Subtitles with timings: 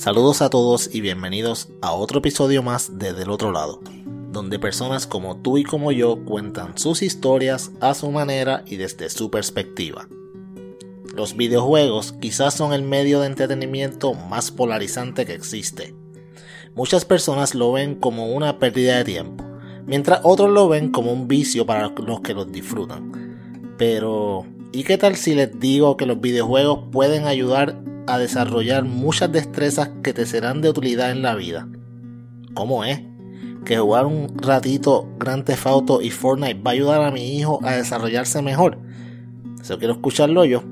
[0.00, 3.80] Saludos a todos y bienvenidos a otro episodio más de Del otro lado,
[4.32, 9.10] donde personas como tú y como yo cuentan sus historias a su manera y desde
[9.10, 10.08] su perspectiva.
[11.14, 15.94] Los videojuegos quizás son el medio de entretenimiento más polarizante que existe.
[16.74, 19.44] Muchas personas lo ven como una pérdida de tiempo,
[19.84, 23.74] mientras otros lo ven como un vicio para los que los disfrutan.
[23.76, 29.30] Pero, ¿y qué tal si les digo que los videojuegos pueden ayudar a desarrollar muchas
[29.32, 31.68] destrezas que te serán de utilidad en la vida?
[32.54, 33.00] ¿Cómo es?
[33.64, 37.60] Que jugar un ratito Grand Theft Auto y Fortnite va a ayudar a mi hijo
[37.62, 38.78] a desarrollarse mejor.
[39.60, 40.62] Eso quiero escucharlo yo.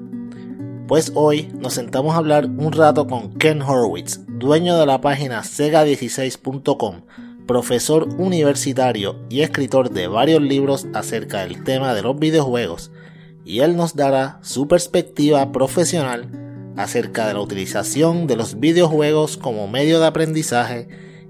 [0.86, 5.42] Pues hoy nos sentamos a hablar un rato con Ken Horowitz, dueño de la página
[5.42, 7.02] sega16.com,
[7.46, 12.90] profesor universitario y escritor de varios libros acerca del tema de los videojuegos,
[13.44, 16.47] y él nos dará su perspectiva profesional
[16.78, 20.86] acerca de la utilización de los videojuegos como medio de aprendizaje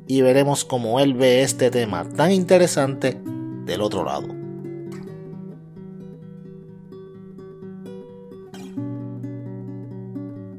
[0.06, 3.18] y veremos cómo él ve este tema tan interesante
[3.64, 4.28] del otro lado.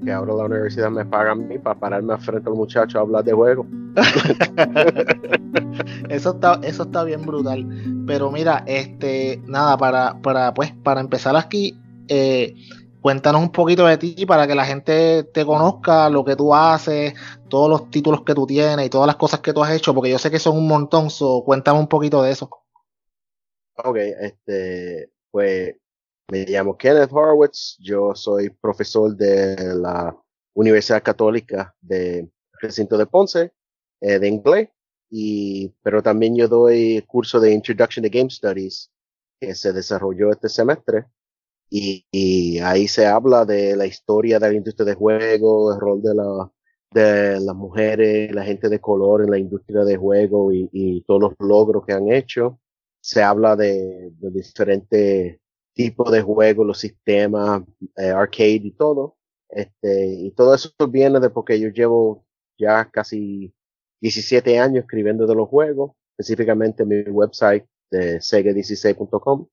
[0.04, 3.24] que ahora la universidad me paga a mí para pararme frente al muchacho a hablar
[3.24, 3.68] de juego.
[6.10, 7.68] eso está, eso está bien brutal.
[8.08, 12.56] Pero mira, este, nada, para, para, pues, para empezar aquí, eh,
[13.02, 17.14] cuéntanos un poquito de ti para que la gente te conozca, lo que tú haces,
[17.50, 20.10] todos los títulos que tú tienes y todas las cosas que tú has hecho, porque
[20.10, 22.50] yo sé que son un montón, so cuéntame un poquito de eso.
[23.76, 25.76] Ok, este, pues
[26.32, 30.16] me llamo Kenneth Horowitz, yo soy profesor de la
[30.54, 32.30] Universidad Católica de
[32.62, 33.54] Recinto de Ponce,
[34.02, 34.70] eh, de inglés,
[35.10, 38.92] y, pero también yo doy curso de Introduction to Game Studies
[39.40, 41.06] que se desarrolló este semestre.
[41.70, 46.16] Y, ahí se habla de la historia de la industria de juego, el rol de
[46.16, 46.52] la,
[46.92, 51.22] de las mujeres, la gente de color en la industria de juego y, y todos
[51.22, 52.60] los logros que han hecho.
[53.02, 55.40] Se habla de, de diferentes
[55.80, 57.64] tipo de juego, los sistemas,
[57.96, 59.16] eh, arcade y todo.
[59.48, 62.26] Este, y todo eso viene de porque yo llevo
[62.58, 63.54] ya casi
[64.02, 69.48] 17 años escribiendo de los juegos, específicamente en mi website de sega16.com,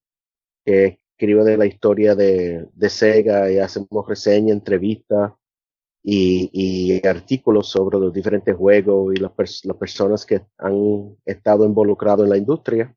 [0.65, 5.33] que escribo de la historia de, de Sega y hacemos reseñas, entrevistas
[6.03, 9.33] y, y, artículos sobre los diferentes juegos y las,
[9.65, 12.95] las personas que han estado involucrados en la industria.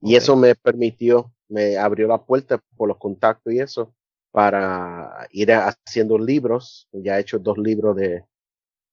[0.00, 3.94] Y eso me permitió me abrió la puerta por los contactos y eso
[4.30, 6.88] para ir haciendo libros.
[6.92, 8.24] Ya he hecho dos libros de,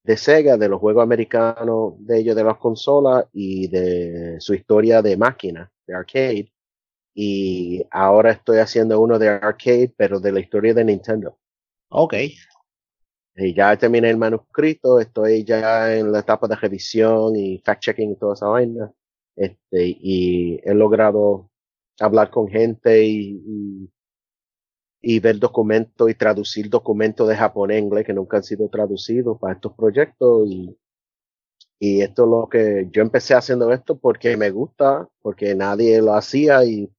[0.02, 5.02] de Sega, de los juegos americanos de ellos, de las consolas y de su historia
[5.02, 6.52] de máquina, de arcade.
[7.18, 11.38] Y ahora estoy haciendo uno de arcade, pero de la historia de Nintendo.
[11.88, 12.12] Ok.
[13.36, 18.16] Y ya terminé el manuscrito, estoy ya en la etapa de revisión y fact-checking y
[18.16, 18.92] toda esa vaina.
[19.34, 21.50] Este, y he logrado
[22.00, 23.90] hablar con gente y,
[25.00, 29.38] y, ver documentos y traducir documentos de japonés a inglés que nunca han sido traducidos
[29.38, 30.76] para estos proyectos y,
[31.78, 36.14] y esto es lo que yo empecé haciendo esto porque me gusta, porque nadie lo
[36.14, 36.90] hacía y,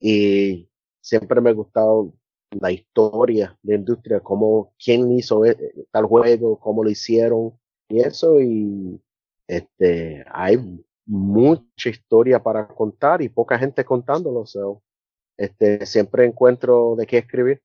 [0.00, 0.68] y
[1.00, 2.14] siempre me ha gustado
[2.50, 5.56] la historia de la industria, cómo, quién hizo e,
[5.90, 7.52] tal juego, cómo lo hicieron
[7.88, 9.00] y eso y
[9.46, 10.58] este, hay
[11.06, 14.46] mucha historia para contar y poca gente contándolo.
[14.46, 14.82] So,
[15.36, 17.62] este, siempre encuentro de qué escribir.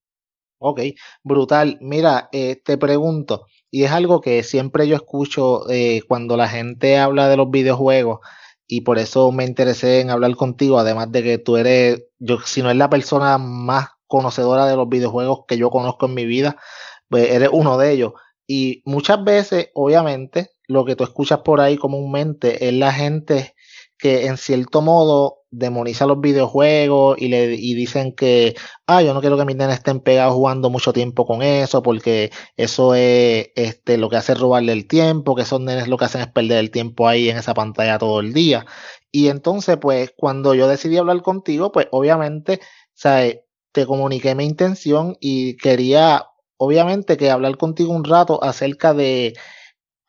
[0.57, 0.81] Ok,
[1.23, 1.77] brutal.
[1.81, 6.97] Mira, eh, te pregunto, y es algo que siempre yo escucho eh, cuando la gente
[6.97, 8.19] habla de los videojuegos,
[8.67, 12.61] y por eso me interesé en hablar contigo, además de que tú eres, yo, si
[12.61, 16.57] no es la persona más conocedora de los videojuegos que yo conozco en mi vida,
[17.09, 18.13] pues eres uno de ellos.
[18.47, 23.55] Y muchas veces, obviamente, lo que tú escuchas por ahí comúnmente es la gente
[23.97, 28.55] que en cierto modo demoniza los videojuegos y le y dicen que,
[28.87, 32.31] ah, yo no quiero que mis nenes estén pegados jugando mucho tiempo con eso, porque
[32.57, 36.21] eso es este, lo que hace robarle el tiempo, que esos nenes lo que hacen
[36.21, 38.65] es perder el tiempo ahí en esa pantalla todo el día.
[39.11, 42.59] Y entonces, pues, cuando yo decidí hablar contigo, pues obviamente,
[42.93, 43.39] ¿sabes?
[43.75, 46.27] te comuniqué mi intención y quería,
[46.57, 49.33] obviamente, que hablar contigo un rato acerca de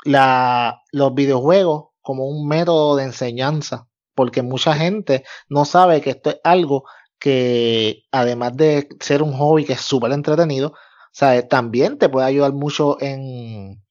[0.05, 6.31] la, los videojuegos como un método de enseñanza, porque mucha gente no sabe que esto
[6.31, 6.85] es algo
[7.21, 10.75] que además de ser un hobby que es súper entretenido,
[11.13, 11.49] ¿sabes?
[11.49, 13.83] también te puede ayudar mucho en,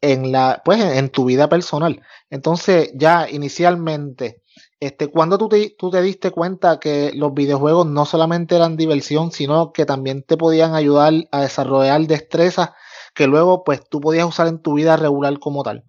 [0.00, 2.02] en la, pues en, tu vida personal.
[2.30, 4.42] Entonces, ya inicialmente,
[4.80, 9.32] este, cuando tú te, tú te diste cuenta que los videojuegos no solamente eran diversión,
[9.32, 12.70] sino que también te podían ayudar a desarrollar destrezas
[13.14, 15.84] que luego pues tú podías usar en tu vida regular como tal?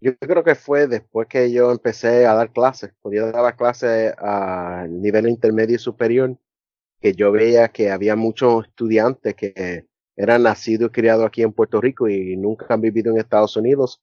[0.00, 4.86] Yo creo que fue después que yo empecé a dar clases, podía dar clases a
[4.88, 6.36] nivel intermedio y superior,
[7.00, 9.86] que yo veía que había muchos estudiantes que
[10.16, 14.00] eran nacidos y criados aquí en Puerto Rico y nunca han vivido en Estados Unidos.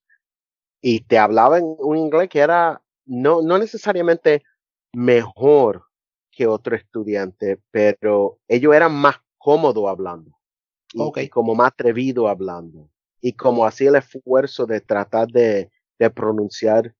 [0.81, 4.43] Y te hablaban un inglés que era no, no necesariamente
[4.93, 5.83] mejor
[6.31, 10.31] que otro estudiante, pero ellos eran más cómodos hablando
[10.93, 12.89] y, como más atrevido hablando
[13.21, 16.93] y como hacía el esfuerzo de tratar de, de pronunciar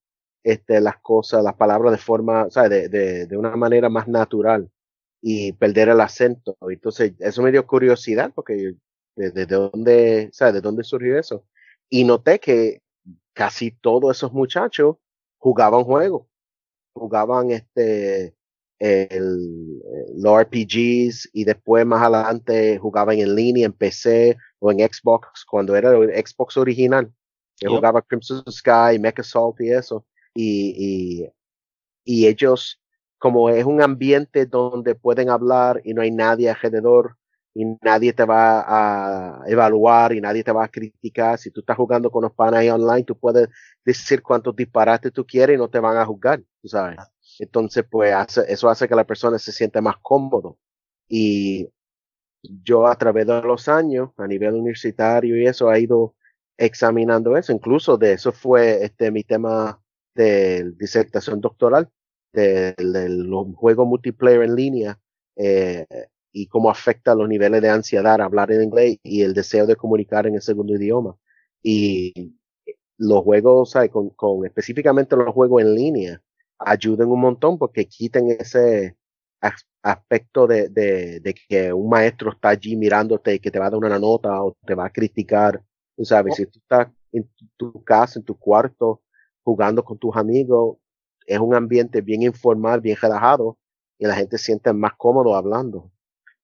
[0.44, 4.70] este, las cosas, las palabras de forma, o de, de, de, una manera más natural
[5.22, 6.58] y perder el acento.
[6.70, 8.76] Entonces, eso me dio curiosidad porque
[9.16, 10.56] de, de dónde, ¿sabes?
[10.56, 11.46] ¿De dónde surgió eso?
[11.90, 12.82] Y noté que
[13.34, 14.98] casi todos esos muchachos
[15.38, 16.28] jugaban juegos,
[16.94, 18.36] jugaban este,
[18.80, 19.82] el,
[20.16, 25.76] los RPGs y después más adelante jugaban en línea en PC o en Xbox cuando
[25.76, 27.12] era el Xbox original.
[27.60, 29.24] Yo jugaba Crimson Sky, Mecha
[29.60, 30.06] y eso.
[30.34, 31.34] Y, y,
[32.04, 32.82] y ellos,
[33.18, 37.18] como es un ambiente donde pueden hablar y no hay nadie alrededor,
[37.58, 41.40] y nadie te va a evaluar y nadie te va a criticar.
[41.40, 43.48] Si tú estás jugando con los panas ahí online, tú puedes
[43.86, 46.98] decir cuántos disparates tú quieres y no te van a juzgar, tú sabes.
[47.40, 48.14] Entonces, pues
[48.50, 50.58] eso hace que la persona se siente más cómodo.
[51.08, 51.70] Y
[52.44, 56.14] yo a través de los años, a nivel universitario y eso, he ido
[56.58, 57.52] examinando eso.
[57.52, 59.82] Incluso de eso fue este mi tema
[60.16, 61.90] de disertación doctoral,
[62.34, 65.00] de, los juegos multiplayer en línea.
[65.38, 65.86] Eh,
[66.36, 70.28] y cómo afecta los niveles de ansiedad hablar en inglés y el deseo de comunicar
[70.28, 71.18] en el segundo idioma.
[71.64, 72.36] Y
[72.98, 73.90] los juegos, ¿sabes?
[73.90, 76.22] Con, con específicamente los juegos en línea,
[76.60, 78.98] ayudan un montón porque quiten ese
[79.82, 83.70] aspecto de, de, de, que un maestro está allí mirándote y que te va a
[83.70, 85.64] dar una nota o te va a criticar.
[85.96, 89.02] Tú sabes, si tú estás en tu casa, en tu cuarto,
[89.44, 90.78] jugando con tus amigos,
[91.26, 93.58] es un ambiente bien informal, bien relajado
[93.98, 95.92] y la gente se siente más cómodo hablando.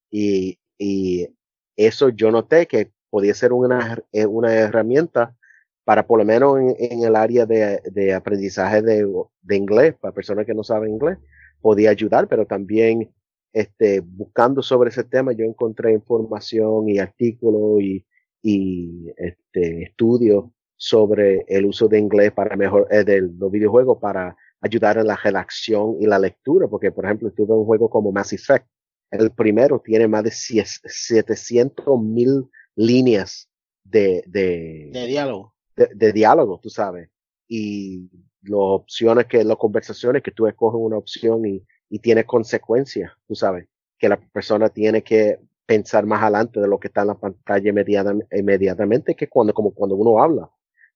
[0.09, 1.27] Y, y
[1.75, 5.35] eso yo noté que podía ser una, eh, una herramienta
[5.83, 9.05] para por lo menos en, el área de, de aprendizaje de,
[9.41, 11.17] de, inglés, para personas que no saben inglés,
[11.59, 13.11] podía ayudar, pero también
[13.51, 18.05] este, buscando sobre ese tema yo encontré información y artículos y,
[18.41, 20.45] y este, estudios
[20.75, 25.15] sobre el uso de inglés para mejor, eh, de los videojuegos para ayudar en la
[25.15, 28.65] redacción y la lectura, porque por ejemplo tuve un juego como Mass Effect,
[29.11, 33.49] el primero tiene más de 700 mil líneas
[33.83, 35.53] de, de, de diálogo.
[35.75, 37.09] De, diálogo, tú sabes.
[37.47, 38.09] Y
[38.43, 43.35] las opciones que, las conversaciones que tú escoges una opción y, y tiene consecuencias, tú
[43.35, 43.67] sabes.
[43.97, 45.39] Que la persona tiene que
[45.71, 49.95] pensar más adelante de lo que está en la pantalla inmediatamente, que cuando, como cuando
[49.95, 50.49] uno habla.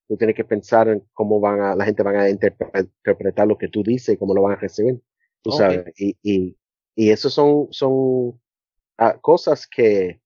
[0.06, 3.70] Tú tienes que pensar en cómo van a, la gente van a interpretar lo que
[3.70, 5.02] tú dices y cómo lo van a recibir.
[5.42, 5.86] Tú sabes.
[5.98, 6.58] Y, y,
[6.94, 8.38] y eso son, son
[8.98, 10.20] ah, cosas que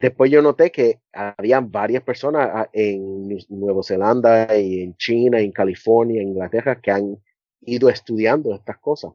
[0.00, 5.52] después yo noté que había varias personas ah, en Nueva Zelanda y en China, en
[5.52, 7.18] California, en Inglaterra, que han
[7.60, 9.12] ido estudiando estas cosas.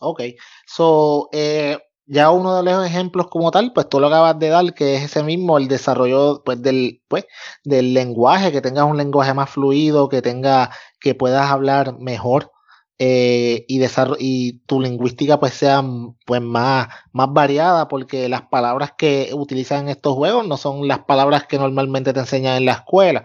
[0.00, 0.22] Ok,
[0.66, 4.74] so, eh, ya uno de los ejemplos como tal, pues tú lo acabas de dar,
[4.74, 7.26] que es ese mismo, el desarrollo pues, del, pues,
[7.64, 10.70] del lenguaje, que tengas un lenguaje más fluido, que tenga,
[11.00, 12.50] que puedas hablar mejor
[12.98, 13.82] eh, y,
[14.20, 15.82] y tu lingüística pues sea
[16.24, 21.00] pues más, más variada porque las palabras que utilizan en estos juegos no son las
[21.00, 23.24] palabras que normalmente te enseñan en la escuela.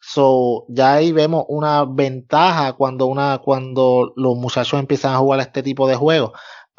[0.00, 5.62] So, ya ahí vemos una ventaja cuando una, cuando los muchachos empiezan a jugar este
[5.62, 6.32] tipo de juegos.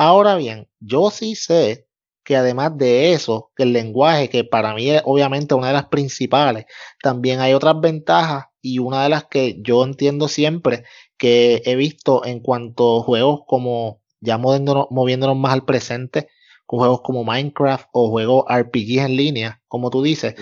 [0.03, 1.87] Ahora bien, yo sí sé
[2.23, 5.89] que además de eso, que el lenguaje, que para mí es obviamente una de las
[5.89, 6.65] principales,
[7.03, 10.85] también hay otras ventajas y una de las que yo entiendo siempre
[11.17, 16.29] que he visto en cuanto a juegos como ya moviéndonos, más al presente,
[16.65, 20.33] con juegos como Minecraft o juegos RPGs en línea, como tú dices,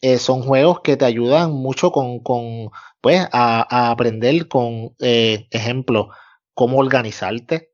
[0.00, 2.70] eh, son juegos que te ayudan mucho con, con
[3.00, 6.10] pues, a, aprender con, eh, ejemplo,
[6.54, 7.72] cómo organizarte,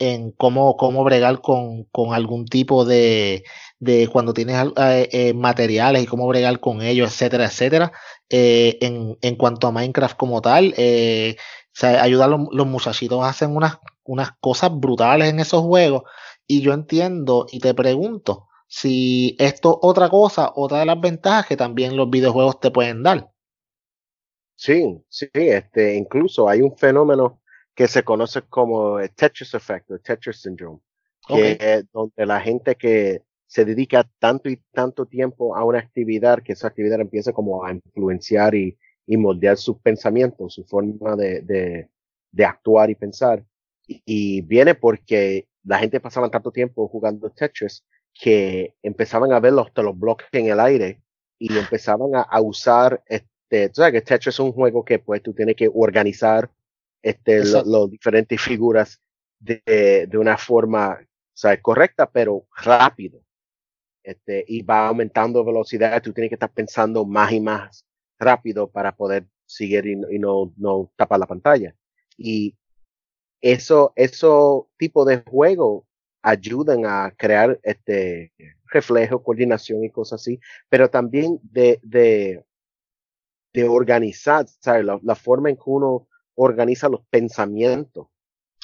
[0.00, 3.44] en cómo, cómo bregar con, con algún tipo de,
[3.78, 7.92] de cuando tienes eh, materiales y cómo bregar con ellos, etcétera, etcétera.
[8.28, 11.36] en, en cuanto a Minecraft como tal, eh,
[11.82, 16.02] ayuda a los, los muchachitos hacen unas, unas cosas brutales en esos juegos.
[16.46, 21.56] Y yo entiendo y te pregunto si esto otra cosa, otra de las ventajas que
[21.56, 23.30] también los videojuegos te pueden dar.
[24.54, 27.40] Sí, sí, este, incluso hay un fenómeno
[27.74, 30.80] que se conoce como el Tetris Effect o Tetris Syndrome,
[31.26, 36.42] que es donde la gente que se dedica tanto y tanto tiempo a una actividad
[36.42, 41.40] que esa actividad empieza como a influenciar y, y moldear sus pensamientos, su forma de,
[41.40, 41.88] de,
[42.30, 43.44] de actuar y pensar.
[43.86, 47.84] Y, viene porque la gente pasaba tanto tiempo jugando Tetris
[48.14, 51.02] que empezaban a ver los, los bloques en el aire
[51.38, 55.22] y empezaban a, a usar este, tú sabes que Tetris es un juego que pues
[55.22, 56.48] tú tienes que organizar
[57.02, 59.00] este, las diferentes figuras
[59.38, 60.98] de, de una forma
[61.40, 63.22] sea, correcta, pero rápido.
[64.02, 67.86] Este, y va aumentando velocidad, tú tienes que estar pensando más y más
[68.18, 71.74] rápido para poder seguir y, no, no tapar la pantalla.
[72.16, 72.56] Y
[73.40, 75.86] eso, eso tipo de juego
[76.22, 78.32] ayudan a crear este
[78.66, 80.38] reflejo, coordinación y cosas así,
[80.68, 82.44] pero también de, de,
[83.54, 84.84] de organizar, ¿sabes?
[84.84, 86.06] La, forma en que uno
[86.42, 88.08] organiza los pensamientos.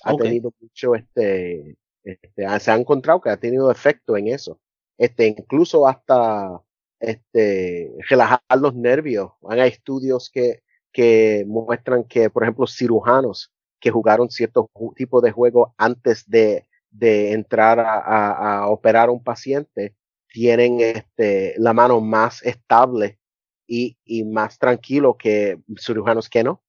[0.04, 4.60] Ha tenido mucho este, este, se ha encontrado que ha tenido efecto en eso
[4.98, 6.62] este, incluso hasta
[7.00, 9.32] este, relajar los nervios.
[9.48, 14.66] Hay estudios que, que muestran que, por ejemplo, cirujanos que jugaron ciertos
[14.96, 19.94] tipos de juegos antes de, de entrar a, a, a, operar a un paciente
[20.28, 23.18] tienen este, la mano más estable
[23.66, 26.62] y, y más tranquilo que cirujanos que no.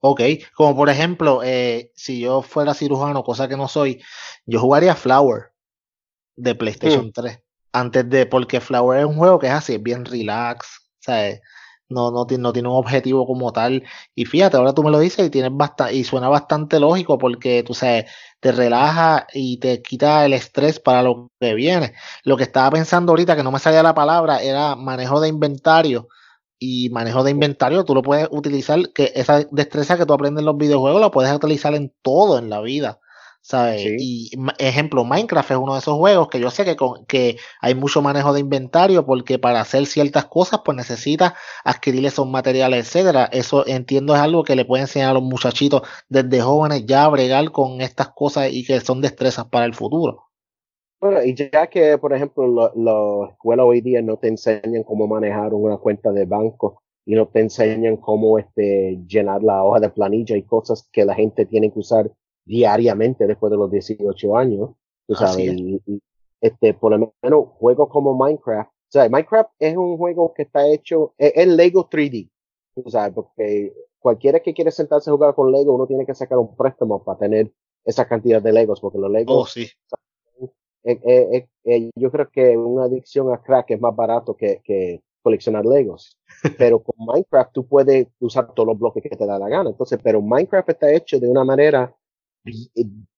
[0.00, 0.20] Ok,
[0.54, 4.02] como por ejemplo, eh, si yo fuera cirujano, cosa que no soy,
[4.44, 5.52] yo jugaría Flower
[6.36, 7.38] de PlayStation 3.
[7.38, 7.40] Mm.
[7.72, 11.40] Antes de, porque Flower es un juego que es así, es bien relax, ¿sabes?
[11.88, 13.84] No, no, no tiene un objetivo como tal.
[14.14, 17.62] Y fíjate, ahora tú me lo dices y tienes bastante, y suena bastante lógico porque
[17.62, 18.10] tú sabes,
[18.40, 21.94] te relaja y te quita el estrés para lo que viene.
[22.24, 26.08] Lo que estaba pensando ahorita, que no me salía la palabra, era manejo de inventario.
[26.58, 30.46] Y manejo de inventario, tú lo puedes utilizar, que esa destreza que tú aprendes en
[30.46, 33.00] los videojuegos la puedes utilizar en todo en la vida.
[33.46, 33.80] ¿sabes?
[34.00, 37.76] Y ejemplo, Minecraft es uno de esos juegos que yo sé que, con, que hay
[37.76, 43.28] mucho manejo de inventario porque para hacer ciertas cosas pues necesitas adquirir esos materiales, etcétera.
[43.30, 47.08] Eso entiendo es algo que le puede enseñar a los muchachitos desde jóvenes ya a
[47.08, 50.25] bregar con estas cosas y que son destrezas para el futuro.
[51.00, 55.52] Bueno, y ya que, por ejemplo, las escuelas hoy día no te enseñan cómo manejar
[55.52, 60.36] una cuenta de banco y no te enseñan cómo este, llenar la hoja de planilla
[60.36, 62.10] y cosas que la gente tiene que usar
[62.44, 64.70] diariamente después de los 18 años,
[65.06, 65.80] tú sabes, y,
[66.40, 70.66] este, por lo menos juegos como Minecraft, o sea, Minecraft es un juego que está
[70.66, 72.30] hecho, es, Lego 3D,
[72.74, 76.38] tú sabes, porque cualquiera que quiere sentarse a jugar con Lego, uno tiene que sacar
[76.38, 77.52] un préstamo para tener
[77.84, 79.68] esa cantidad de Legos, porque los Legos, oh, sí.
[80.86, 85.02] Eh, eh, eh, yo creo que una adicción a crack es más barato que, que
[85.20, 86.16] coleccionar Legos.
[86.58, 89.70] Pero con Minecraft tú puedes usar todos los bloques que te da la gana.
[89.70, 91.94] Entonces, pero Minecraft está hecho de una manera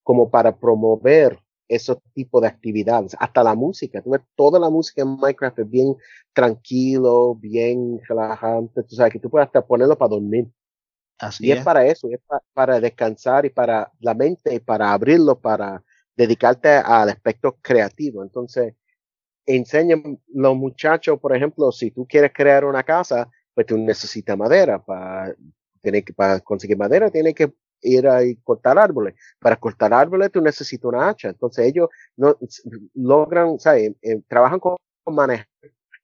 [0.01, 5.03] como para promover esos tipos de actividades, hasta la música, tú ves, toda la música
[5.03, 5.95] en Minecraft es bien
[6.33, 10.51] tranquilo, bien relajante, tú sabes que tú puedes hasta ponerlo para dormir.
[11.19, 11.63] Así y es.
[11.63, 12.19] para eso, es
[12.53, 15.83] para, descansar y para la mente y para abrirlo, para
[16.19, 18.23] dedicarte al aspecto creativo.
[18.23, 18.75] Entonces,
[19.45, 24.83] enseñan los muchachos, por ejemplo, si tú quieres crear una casa, pues tú necesitas madera.
[24.83, 25.33] Para,
[26.15, 29.15] para conseguir madera, tienes que ir a cortar árboles.
[29.39, 31.29] Para cortar árboles tú necesitas una hacha.
[31.29, 32.37] Entonces ellos no
[32.93, 33.93] logran, ¿sabes?
[34.01, 34.75] Eh, trabajan con
[35.07, 35.47] manejar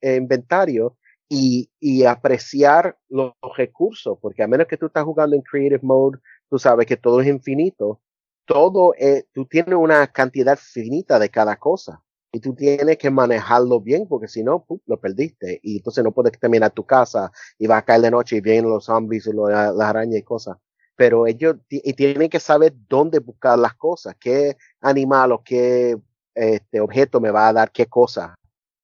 [0.01, 5.81] inventario y, y apreciar los, recursos, porque a menos que tú estás jugando en creative
[5.83, 6.19] mode,
[6.49, 8.01] tú sabes que todo es infinito.
[8.45, 13.79] Todo es, tú tienes una cantidad finita de cada cosa y tú tienes que manejarlo
[13.79, 15.59] bien porque si no, lo perdiste.
[15.63, 18.69] Y entonces no puedes terminar tu casa y va a caer de noche y vienen
[18.69, 20.57] los zombies y las arañas y cosas.
[20.97, 25.97] Pero ellos y tienen que saber dónde buscar las cosas, qué animal o qué
[26.33, 28.35] este objeto me va a dar qué cosa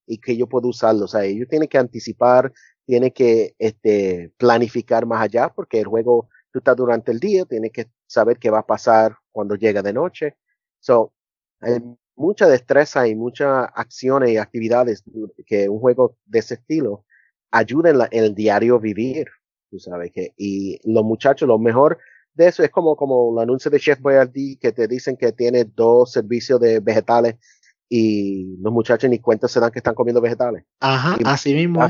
[0.08, 1.06] y que yo puedo usarlo.
[1.06, 2.52] O sea, ellos tienen que anticipar,
[2.86, 7.72] tienen que este, planificar más allá porque el juego tú estás durante el día, tienes
[7.72, 10.38] que saber qué va a pasar cuando llega de noche.
[10.80, 11.14] So,
[11.60, 11.80] hay
[12.16, 15.04] mucha destreza y muchas acciones y actividades
[15.46, 17.06] que un juego de ese estilo
[17.52, 19.28] ayuda en el diario vivir
[19.72, 21.98] tú sabes que, y los muchachos, lo mejor
[22.34, 25.64] de eso es como, como el anuncio de Chef Boyardee que te dicen que tiene
[25.64, 27.36] dos servicios de vegetales
[27.90, 30.66] y los muchachos ni cuenta se dan que están comiendo vegetales.
[30.80, 31.88] Ajá, así mismo.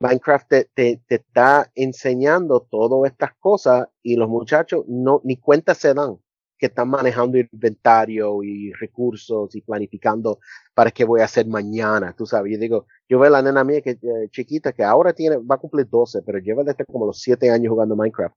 [0.00, 5.74] Minecraft te, te, te, está enseñando todas estas cosas y los muchachos no, ni cuenta
[5.74, 6.18] se dan
[6.62, 10.38] que están manejando inventario y recursos y planificando
[10.72, 12.52] para qué voy a hacer mañana, tú sabes.
[12.52, 15.56] Yo digo, yo veo a la nena mía que eh, chiquita que ahora tiene, va
[15.56, 18.36] a cumplir 12, pero lleva desde como los 7 años jugando Minecraft,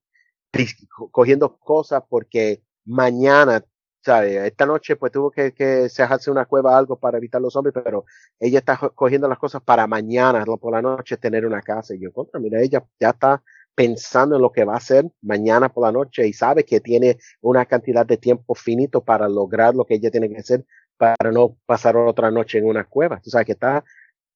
[1.12, 3.64] cogiendo cosas porque mañana
[4.04, 4.38] ¿sabes?
[4.38, 8.06] Esta noche pues tuvo que, que hace una cueva algo para evitar los zombies, pero
[8.40, 11.94] ella está cogiendo las cosas para mañana, por la noche, tener una casa.
[11.94, 13.44] Y yo, contra, mira, ella ya está
[13.76, 17.18] pensando en lo que va a hacer mañana por la noche y sabe que tiene
[17.42, 20.66] una cantidad de tiempo finito para lograr lo que ella tiene que hacer
[20.98, 23.20] para no pasar otra noche en una cueva.
[23.22, 23.84] Tú sabes que está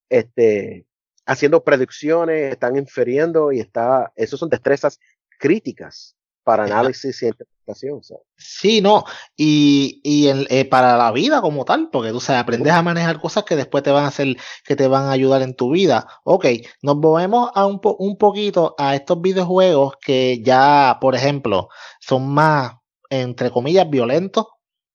[0.09, 0.85] este,
[1.25, 4.99] haciendo predicciones, están infiriendo y está, esos son destrezas
[5.39, 8.01] críticas para análisis y interpretación.
[8.35, 9.03] Sí, no,
[9.35, 13.43] y, y eh, para la vida como tal, porque tú sabes, aprendes a manejar cosas
[13.43, 16.07] que después te van a hacer, que te van a ayudar en tu vida.
[16.23, 16.45] Ok,
[16.81, 21.69] nos movemos a un, un poquito a estos videojuegos que ya, por ejemplo,
[21.99, 22.73] son más,
[23.09, 24.47] entre comillas, violentos.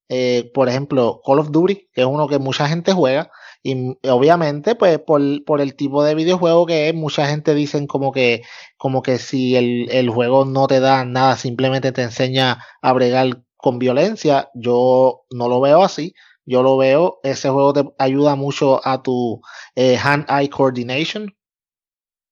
[0.09, 3.31] Eh, por ejemplo, Call of Duty, que es uno que mucha gente juega,
[3.67, 8.13] y obviamente, pues, por, por, el tipo de videojuego que es, mucha gente dicen como
[8.13, 8.43] que,
[8.77, 13.43] como que si el, el, juego no te da nada, simplemente te enseña a bregar
[13.57, 14.51] con violencia.
[14.55, 16.15] Yo no lo veo así.
[16.45, 19.41] Yo lo veo, ese juego te ayuda mucho a tu
[19.77, 21.35] eh, hand-eye coordination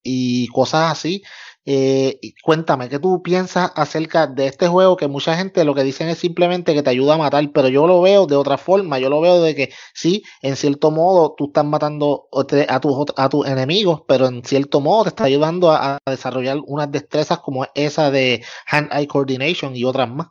[0.03, 1.23] y cosas así.
[1.65, 4.97] Eh, cuéntame, ¿qué tú piensas acerca de este juego?
[4.97, 7.87] Que mucha gente lo que dicen es simplemente que te ayuda a matar, pero yo
[7.87, 8.99] lo veo de otra forma.
[8.99, 12.29] Yo lo veo de que sí, en cierto modo tú estás matando
[12.69, 16.91] a tus, a tus enemigos, pero en cierto modo te está ayudando a, desarrollar unas
[16.91, 20.29] destrezas como esa de hand-eye coordination y otras más.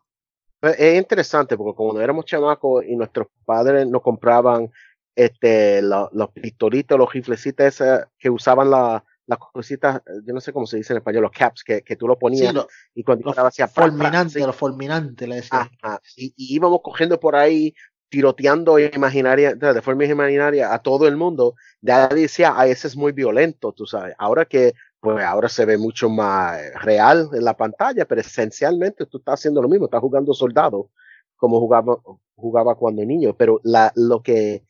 [0.59, 4.69] Pues, es interesante porque cuando éramos chamacos y nuestros padres nos compraban
[5.15, 7.81] este, los, los pistolitos, los riflecitos
[8.19, 11.63] que usaban la, las cositas, yo no sé cómo se dice en español, los caps,
[11.63, 12.53] que, que tú lo ponías
[12.93, 15.71] y cuando estaba hacia fulminante, los fulminantes, le decía.
[16.15, 17.73] Y, íbamos cogiendo por ahí,
[18.09, 21.55] tiroteando imaginaria, de forma imaginaria a todo el mundo.
[21.81, 24.13] Ya decía, ah, ese es muy violento, tú sabes.
[24.17, 29.17] Ahora que, pues ahora se ve mucho más real en la pantalla, pero esencialmente tú
[29.17, 30.89] estás haciendo lo mismo, estás jugando soldado
[31.37, 31.97] como jugaba,
[32.35, 34.63] jugaba cuando niño, pero la, lo que,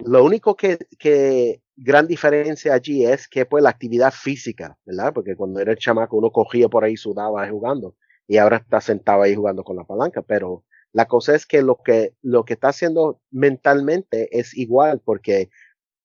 [0.00, 5.12] lo único que, que gran diferencia allí es que pues la actividad física, ¿verdad?
[5.14, 7.96] Porque cuando era el chamaco uno cogía por ahí, sudaba jugando
[8.28, 11.82] y ahora está sentado ahí jugando con la palanca, pero la cosa es que lo
[11.82, 15.50] que, lo que está haciendo mentalmente es igual porque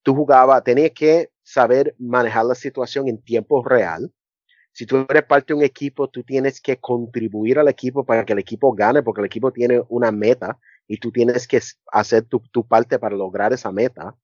[0.02, 4.14] tú jugabas, tenías que saber manejar la situación en tiempo real.
[4.72, 8.34] Si tú eres parte de un equipo, tú tienes que contribuir al equipo para que
[8.34, 10.58] el equipo gane, porque el equipo tiene una meta
[10.88, 11.60] y tú tienes que
[11.92, 14.16] hacer tu, tu parte para lograr esa meta.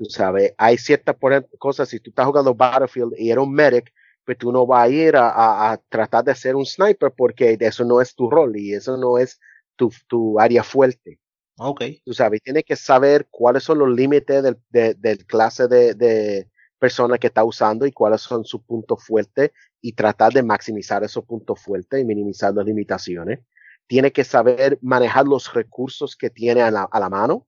[0.00, 1.14] Tú sabes, hay ciertas
[1.58, 3.92] cosas, si tú estás jugando Battlefield y eres un medic,
[4.24, 7.84] pues tú no vas a ir a, a, tratar de ser un sniper porque eso
[7.84, 9.38] no es tu rol y eso no es
[9.76, 11.20] tu, tu área fuerte.
[11.58, 11.82] Ok.
[12.02, 16.48] Tú sabes, tienes que saber cuáles son los límites del, de, del clase de, de
[16.78, 19.50] persona que está usando y cuáles son sus puntos fuertes
[19.82, 23.40] y tratar de maximizar esos puntos fuertes y minimizar las limitaciones.
[23.86, 27.46] Tiene que saber manejar los recursos que tiene a la, a la mano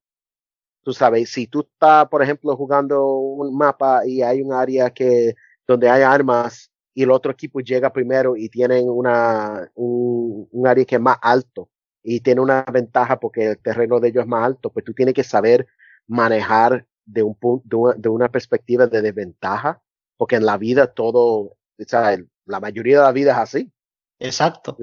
[0.83, 5.35] Tú sabes, si tú estás, por ejemplo, jugando un mapa y hay un área que
[5.67, 10.85] donde hay armas y el otro equipo llega primero y tienen una, un, un área
[10.85, 11.69] que es más alto
[12.03, 15.15] y tiene una ventaja porque el terreno de ellos es más alto, pues tú tienes
[15.15, 15.67] que saber
[16.07, 19.83] manejar de un punto, de una, perspectiva de desventaja,
[20.17, 23.73] porque en la vida todo, o sea, la mayoría de la vida es así.
[24.19, 24.77] Exacto.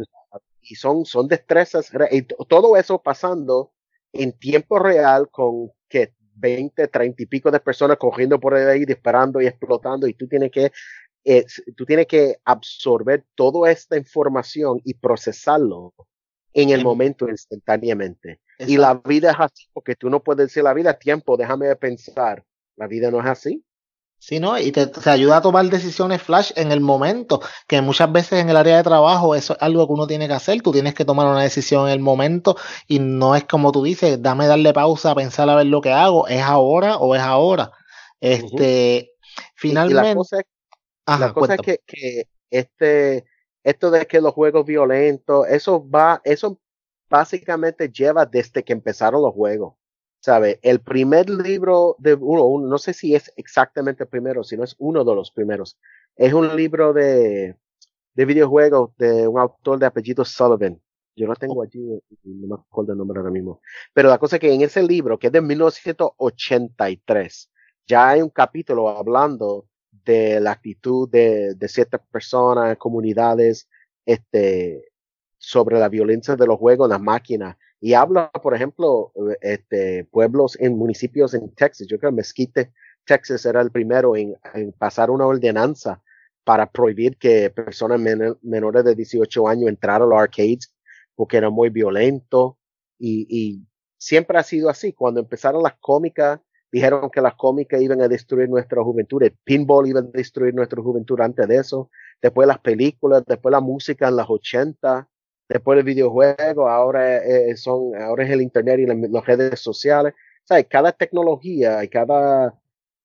[0.62, 3.72] Y son, son destrezas, y todo eso pasando
[4.14, 9.42] en tiempo real con que 20, 30 y pico de personas corriendo por ahí, disparando
[9.42, 10.72] y explotando, y tú tienes que,
[11.26, 11.46] eh,
[11.76, 15.94] tú tienes que absorber toda esta información y procesarlo
[16.54, 18.40] en el momento instantáneamente.
[18.60, 22.44] Y la vida es así, porque tú no puedes decir la vida, tiempo, déjame pensar.
[22.76, 23.64] La vida no es así.
[24.20, 24.60] Sí, ¿no?
[24.60, 28.58] Y te, ayuda a tomar decisiones flash en el momento, que muchas veces en el
[28.58, 31.26] área de trabajo eso es algo que uno tiene que hacer, tú tienes que tomar
[31.26, 35.50] una decisión en el momento y no es como tú dices, dame darle pausa, pensar
[35.50, 37.72] a ver lo que hago, es ahora o es ahora.
[38.20, 39.14] Este,
[39.56, 40.16] finalmente...
[41.08, 43.26] la cosa es, que, que, este,
[43.64, 46.60] esto de que los juegos violentos, eso va, eso
[47.10, 49.79] básicamente lleva desde que empezaron los juegos.
[50.20, 50.60] ¿Sabe?
[50.62, 55.04] El primer libro de uno, no sé si es exactamente el primero, sino es uno
[55.04, 55.78] de los primeros.
[56.16, 57.56] Es un libro de,
[58.14, 60.82] de videojuegos de un autor de apellido Sullivan.
[61.16, 61.80] Yo lo tengo allí,
[62.24, 63.62] no me acuerdo el nombre ahora mismo.
[63.94, 67.52] Pero la cosa es que en ese libro, que es de 1983,
[67.88, 73.68] ya hay un capítulo hablando de la actitud de, de ciertas personas, comunidades,
[74.06, 74.89] este,
[75.40, 80.78] sobre la violencia de los juegos, las máquinas y habla, por ejemplo, este, pueblos en
[80.78, 81.88] municipios en Texas.
[81.88, 82.74] Yo creo que Mesquite,
[83.06, 84.36] Texas era el primero en,
[84.78, 86.02] pasar una ordenanza
[86.44, 88.02] para prohibir que personas
[88.42, 90.74] menores de 18 años entraran a los arcades
[91.16, 92.58] porque era muy violento.
[92.98, 93.66] Y, y
[93.98, 94.92] siempre ha sido así.
[94.92, 99.88] Cuando empezaron las cómicas, dijeron que las cómicas iban a destruir nuestra juventud, el pinball
[99.88, 101.90] iba a destruir nuestra juventud antes de eso,
[102.22, 105.08] después las películas, después la música en las 80,
[105.50, 107.22] después el videojuego, ahora
[107.56, 110.14] son, ahora es el internet y las redes sociales.
[110.70, 112.54] Cada tecnología y cada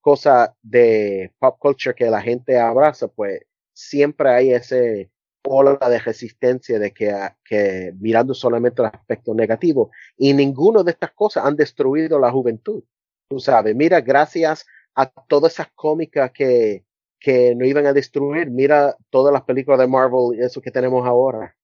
[0.01, 3.41] cosa de pop culture que la gente abraza, pues
[3.73, 5.11] siempre hay ese
[5.47, 7.13] ola de resistencia de que,
[7.45, 12.83] que mirando solamente el aspecto negativo y ninguno de estas cosas han destruido la juventud.
[13.29, 16.85] Tú sabes, mira, gracias a todas esas cómicas que,
[17.19, 21.07] que no iban a destruir, mira todas las películas de Marvel y eso que tenemos
[21.07, 21.55] ahora.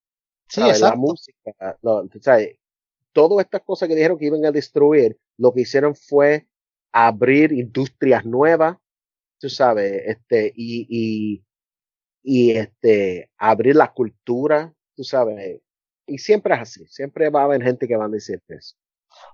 [0.50, 0.86] Sí, exacto.
[0.86, 2.60] La música, lo, ¿sabes?
[3.12, 6.48] todas estas cosas que dijeron que iban a destruir, lo que hicieron fue
[6.92, 8.76] abrir industrias nuevas,
[9.38, 11.44] tú sabes, este, y, y,
[12.22, 15.60] y este, abrir la cultura, tú sabes,
[16.06, 18.76] y siempre es así, siempre va a haber gente que va a decir eso.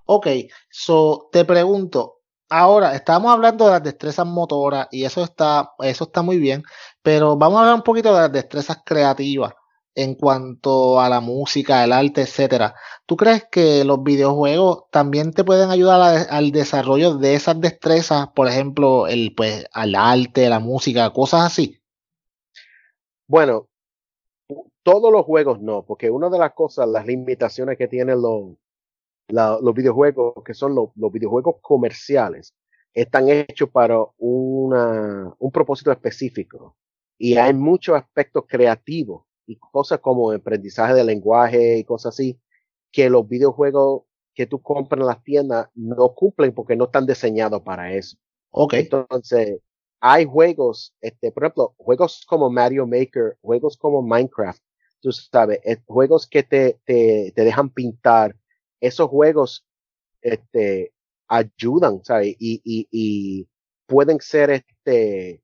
[0.05, 0.27] Ok,
[0.69, 6.21] so te pregunto, ahora estamos hablando de las destrezas motoras y eso está, eso está
[6.21, 6.63] muy bien,
[7.01, 9.53] pero vamos a hablar un poquito de las destrezas creativas
[9.97, 12.75] en cuanto a la música, el arte, etcétera.
[13.07, 18.47] ¿Tú crees que los videojuegos también te pueden ayudar al desarrollo de esas destrezas, por
[18.47, 21.81] ejemplo, el pues al arte, la música, cosas así?
[23.27, 23.69] Bueno,
[24.83, 28.55] todos los juegos no, porque una de las cosas, las limitaciones que tienen los,
[29.29, 32.53] los videojuegos, que son los, los, videojuegos comerciales,
[32.93, 36.77] están hechos para una, un propósito específico.
[37.17, 42.39] Y hay muchos aspectos creativos y cosas como aprendizaje de lenguaje y cosas así,
[42.91, 44.03] que los videojuegos
[44.35, 48.17] que tú compras en las tiendas no cumplen porque no están diseñados para eso.
[48.51, 48.73] Ok.
[48.73, 49.59] Entonces,
[49.99, 54.61] hay juegos, este, por ejemplo, juegos como Mario Maker, juegos como Minecraft,
[55.01, 58.35] tú sabes, eh, juegos que te, te, te dejan pintar,
[58.79, 59.65] esos juegos,
[60.21, 60.93] este,
[61.27, 62.35] ayudan, ¿sabes?
[62.39, 63.47] Y, y, y
[63.87, 65.41] pueden ser, este,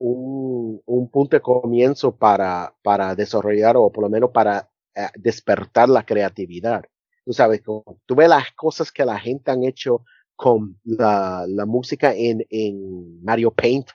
[0.00, 5.88] un, un punto de comienzo para, para desarrollar o por lo menos para eh, despertar
[5.88, 6.84] la creatividad.
[7.24, 12.14] Tú sabes, tú ves las cosas que la gente han hecho con la, la música
[12.14, 13.90] en, en Mario Paint.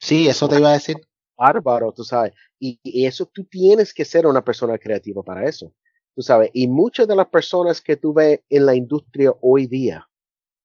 [0.00, 0.96] Sí, eso te iba a decir.
[1.36, 2.32] Bárbaro, tú sabes.
[2.58, 5.72] Y, y, eso tú tienes que ser una persona creativa para eso.
[6.14, 6.50] Tú sabes.
[6.52, 10.08] Y muchas de las personas que tú ves en la industria hoy día,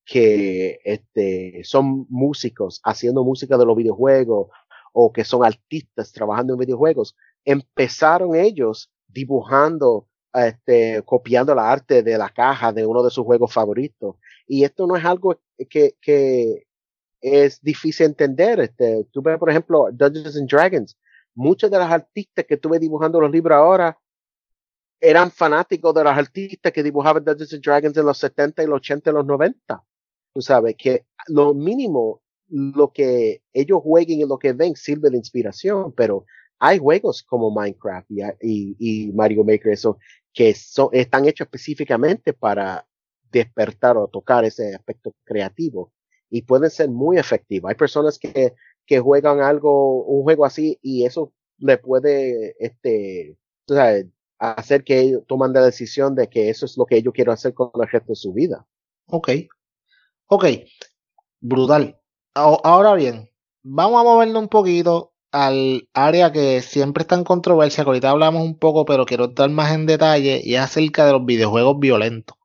[0.06, 4.50] que este, son músicos haciendo música de los videojuegos
[4.94, 12.18] o que son artistas trabajando en videojuegos, empezaron ellos dibujando, este, copiando la arte de
[12.18, 14.16] la caja de uno de sus juegos favoritos.
[14.48, 16.66] Y esto no es algo que, que
[17.22, 18.60] es difícil entender.
[18.60, 20.98] Este, tú ves, por ejemplo, Dungeons and Dragons.
[21.34, 23.98] Muchos de los artistas que tuve dibujando los libros ahora
[25.02, 28.78] eran fanáticos de los artistas que dibujaban Dungeons and Dragons en los 70 y los
[28.78, 29.84] 80 y los 90.
[30.34, 32.23] Tú sabes que lo mínimo
[32.54, 36.26] lo que ellos jueguen y lo que ven sirve de inspiración, pero
[36.60, 38.10] hay juegos como Minecraft
[38.42, 39.98] y, y, Mario Maker, eso,
[40.32, 42.88] que son, están hechos específicamente para
[43.32, 45.92] despertar o tocar ese aspecto creativo
[46.30, 47.70] y pueden ser muy efectivos.
[47.70, 48.54] Hay personas que,
[48.86, 53.36] que juegan algo, un juego así y eso le puede, este,
[54.38, 57.56] hacer que ellos toman la decisión de que eso es lo que ellos quieren hacer
[57.56, 58.68] con el resto de su vida.
[59.08, 59.30] Ok.
[60.28, 60.46] Ok.
[61.40, 62.00] Brutal.
[62.36, 63.30] Ahora bien,
[63.62, 68.44] vamos a movernos un poquito al área que siempre está en controversia, que ahorita hablamos
[68.44, 72.38] un poco, pero quiero entrar más en detalle, y es acerca de los videojuegos violentos.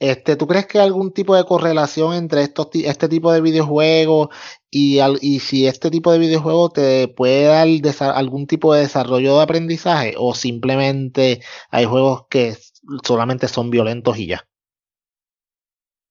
[0.00, 4.28] Este, ¿Tú crees que hay algún tipo de correlación entre estos, este tipo de videojuegos
[4.70, 7.66] y, y si este tipo de videojuegos te puede dar
[8.14, 12.56] algún tipo de desarrollo de aprendizaje o simplemente hay juegos que
[13.04, 14.46] solamente son violentos y ya?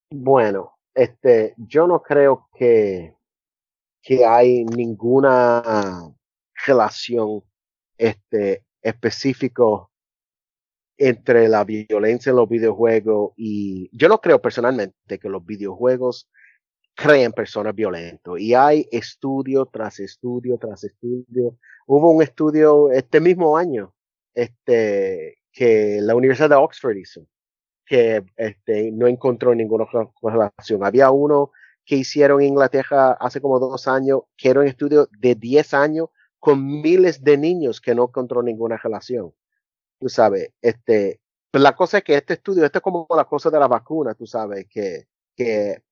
[0.10, 3.15] Bueno, este, yo no creo que,
[4.01, 6.13] que hay ninguna
[6.65, 7.43] relación
[7.97, 9.91] este, específico
[10.97, 16.29] entre la violencia en los videojuegos y yo no creo personalmente que los videojuegos
[16.95, 21.58] creen personas violentas y hay estudio tras estudio tras estudio.
[21.88, 23.93] Hubo un estudio este mismo año
[24.36, 27.25] este que la Universidad de Oxford hizo
[27.93, 29.86] que este, no encontró ninguna
[30.19, 30.84] correlación.
[30.84, 31.51] Había uno
[31.86, 36.10] que hicieron en Inglaterra hace como dos años, que era un estudio de 10 años
[36.39, 39.32] con miles de niños que no encontró ninguna relación.
[39.99, 43.60] Tú sabes, este, la cosa es que este estudio, esto es como la cosa de
[43.60, 45.84] la vacuna, tú sabes, que, que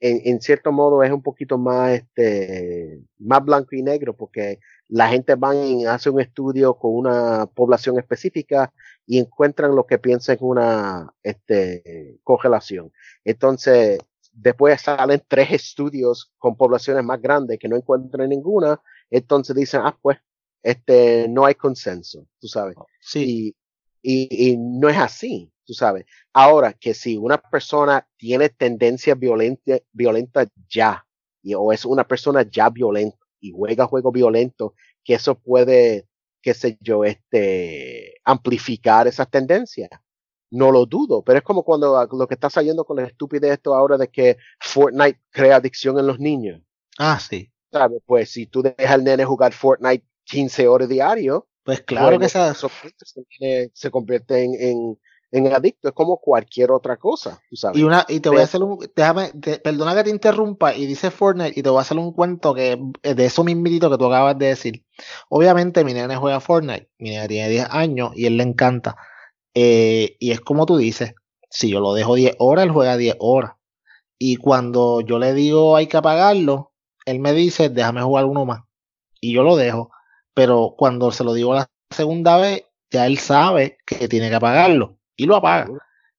[0.00, 4.58] en, cierto modo es un poquito más, este, más blanco y negro porque
[4.88, 8.72] la gente va y hace un estudio con una población específica
[9.06, 12.90] y encuentran lo que piensan en una, este, congelación.
[13.24, 13.98] Entonces,
[14.32, 19.96] después salen tres estudios con poblaciones más grandes que no encuentran ninguna, entonces dicen, ah,
[20.00, 20.18] pues,
[20.62, 22.76] este, no hay consenso, tú sabes.
[23.00, 23.54] Sí.
[24.02, 26.04] Y, y, no es así, tú sabes.
[26.32, 31.06] Ahora, que si una persona tiene tendencia violenta, violenta ya,
[31.42, 36.08] y, o es una persona ya violenta y juega juego violento, que eso puede,
[36.42, 39.90] qué sé yo, este, amplificar esas tendencias.
[40.50, 43.72] No lo dudo, pero es como cuando lo que está saliendo con la estupidez esto
[43.72, 46.60] ahora de que Fortnite crea adicción en los niños.
[46.98, 47.52] Ah, sí.
[47.70, 48.02] ¿Sabes?
[48.04, 52.52] Pues si tú dejas al nene jugar Fortnite 15 horas diario, pues claro que esa...
[52.54, 54.98] se convierte en, en,
[55.30, 57.78] en, adicto, es como cualquier otra cosa, tú sabes.
[57.78, 61.10] Y, una, y te voy a hacer un, déjame, perdona que te interrumpa, y dice
[61.10, 64.38] Fortnite, y te voy a hacer un cuento que de eso mismito que tú acabas
[64.38, 64.84] de decir.
[65.28, 68.96] Obviamente mi nene juega Fortnite, mi nene tiene 10 años y él le encanta.
[69.54, 71.14] Eh, y es como tú dices,
[71.48, 73.52] si yo lo dejo 10 horas, él juega 10 horas.
[74.18, 76.72] Y cuando yo le digo hay que apagarlo,
[77.06, 78.60] él me dice, déjame jugar uno más.
[79.20, 79.90] Y yo lo dejo
[80.34, 84.96] pero cuando se lo digo la segunda vez, ya él sabe que tiene que apagarlo
[85.20, 85.68] y lo apaga.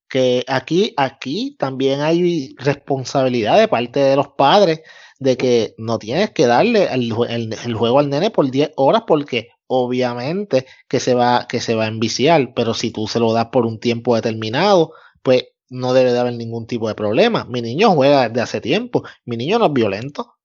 [0.07, 4.81] Que aquí, aquí también hay responsabilidad de parte de los padres
[5.19, 10.67] de que no tienes que darle el, juego al nene por 10 horas porque obviamente
[10.87, 13.65] que se va que se va a enviciar, pero si tú se lo das por
[13.65, 17.45] un tiempo determinado, pues no debe de haber ningún tipo de problema.
[17.45, 20.35] Mi niño juega desde hace tiempo, mi niño no es violento.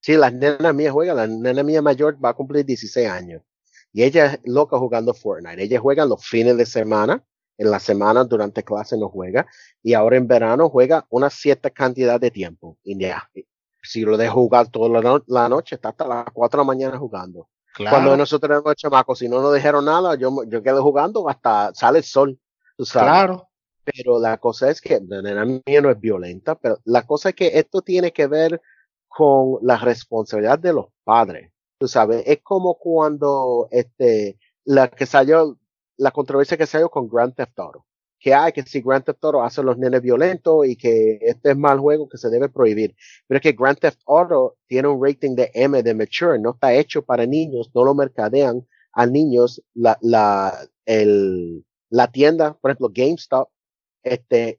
[0.00, 3.42] Sí, la nena mía juega, la nena mía mayor va a cumplir 16 años.
[3.96, 5.62] Y ella es loca jugando Fortnite.
[5.62, 7.24] Ella juega los fines de semana,
[7.56, 9.46] en la semana durante clase no juega.
[9.82, 12.76] Y ahora en verano juega una cierta cantidad de tiempo.
[12.84, 13.26] Y ya,
[13.82, 17.48] si lo dejo jugar toda la, noche, está hasta las 4 de la mañana jugando.
[17.88, 22.00] Cuando nosotros éramos chamacos, si no nos dijeron nada, yo, yo quedo jugando hasta sale
[22.00, 22.38] el sol.
[22.76, 23.48] Claro.
[23.82, 27.34] Pero la cosa es que la nena mía no es violenta, pero la cosa es
[27.34, 28.60] que esto tiene que ver
[29.08, 31.50] con la responsabilidad de los padres.
[31.78, 35.58] Tú sabes, es como cuando este, la que salió,
[35.98, 37.86] la controversia que salió con Grand Theft Auto.
[38.18, 41.56] Que hay que si Grand Theft Auto hace los nenes violentos y que este es
[41.56, 42.96] mal juego que se debe prohibir.
[43.28, 46.72] Pero es que Grand Theft Auto tiene un rating de M de mature, no está
[46.72, 49.62] hecho para niños, no lo mercadean a niños.
[49.74, 53.50] La, la, el, la tienda, por ejemplo, GameStop,
[54.06, 54.58] este,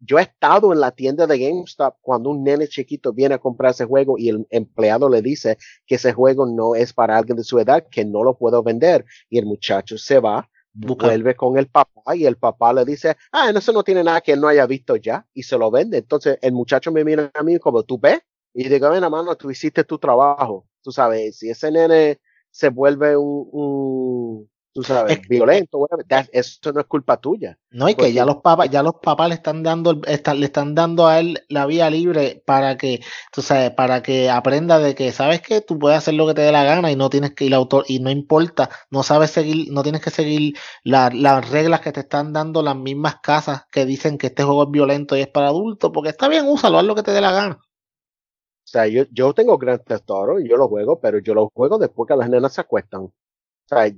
[0.00, 3.70] yo he estado en la tienda de GameStop cuando un nene chiquito viene a comprar
[3.70, 7.44] ese juego y el empleado le dice que ese juego no es para alguien de
[7.44, 9.06] su edad, que no lo puedo vender.
[9.30, 13.50] Y el muchacho se va, vuelve con el papá y el papá le dice, ah,
[13.54, 15.98] eso no tiene nada que él no haya visto ya y se lo vende.
[15.98, 18.20] Entonces el muchacho me mira a mí como tú ves
[18.52, 20.68] y digo, ven, mano, tú hiciste tu trabajo.
[20.82, 25.86] Tú sabes, si ese nene se vuelve un tú sabes, violento,
[26.32, 27.58] eso no es culpa tuya.
[27.70, 31.06] No, y que ya los papás, ya los papás le están dando, le están dando
[31.06, 33.00] a él la vía libre para que,
[33.32, 36.42] tú sabes, para que aprenda de que, sabes que tú puedes hacer lo que te
[36.42, 39.70] dé la gana y no tienes que ir autor, y no importa, no sabes seguir,
[39.70, 40.54] no tienes que seguir
[40.84, 44.70] las reglas que te están dando las mismas casas que dicen que este juego es
[44.70, 47.32] violento y es para adultos, porque está bien, úsalo, haz lo que te dé la
[47.32, 47.58] gana.
[47.60, 50.08] O sea, yo, yo tengo Grand Theft
[50.40, 53.12] y yo lo juego, pero yo lo juego después que las nenas se acuestan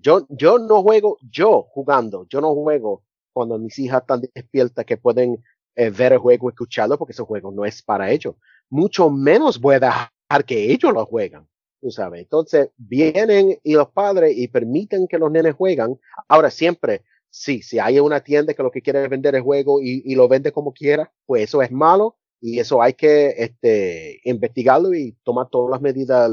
[0.00, 4.96] yo, yo no juego, yo jugando, yo no juego cuando mis hijas están despiertas que
[4.96, 5.42] pueden
[5.74, 8.36] eh, ver el juego escucharlo porque ese juego no es para ellos.
[8.70, 11.48] Mucho menos voy a dejar que ellos lo juegan.
[11.80, 12.22] Tú sabes.
[12.22, 15.98] Entonces vienen y los padres y permiten que los nenes juegan.
[16.28, 19.80] Ahora siempre, sí, si hay una tienda que lo que quiere es vender el juego
[19.82, 24.20] y, y lo vende como quiera, pues eso es malo y eso hay que este,
[24.24, 26.30] investigarlo y tomar todas las medidas,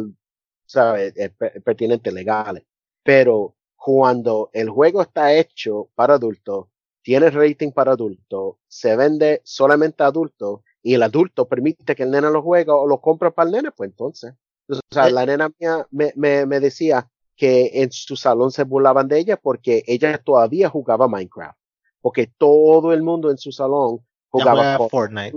[0.65, 1.13] ¿sabes?
[1.15, 1.29] Eh,
[1.63, 2.63] pertinentes legales.
[3.03, 6.67] Pero cuando el juego está hecho para adultos,
[7.01, 12.11] tiene rating para adultos, se vende solamente a adultos y el adulto permite que el
[12.11, 14.33] nene lo juegue o lo compra para el nene, pues entonces.
[14.67, 15.11] O sea, eh.
[15.11, 19.37] la nena mía me, me, me decía que en su salón se burlaban de ella
[19.37, 21.57] porque ella todavía jugaba Minecraft.
[21.99, 25.35] Porque todo el mundo en su salón jugaba Fortnite.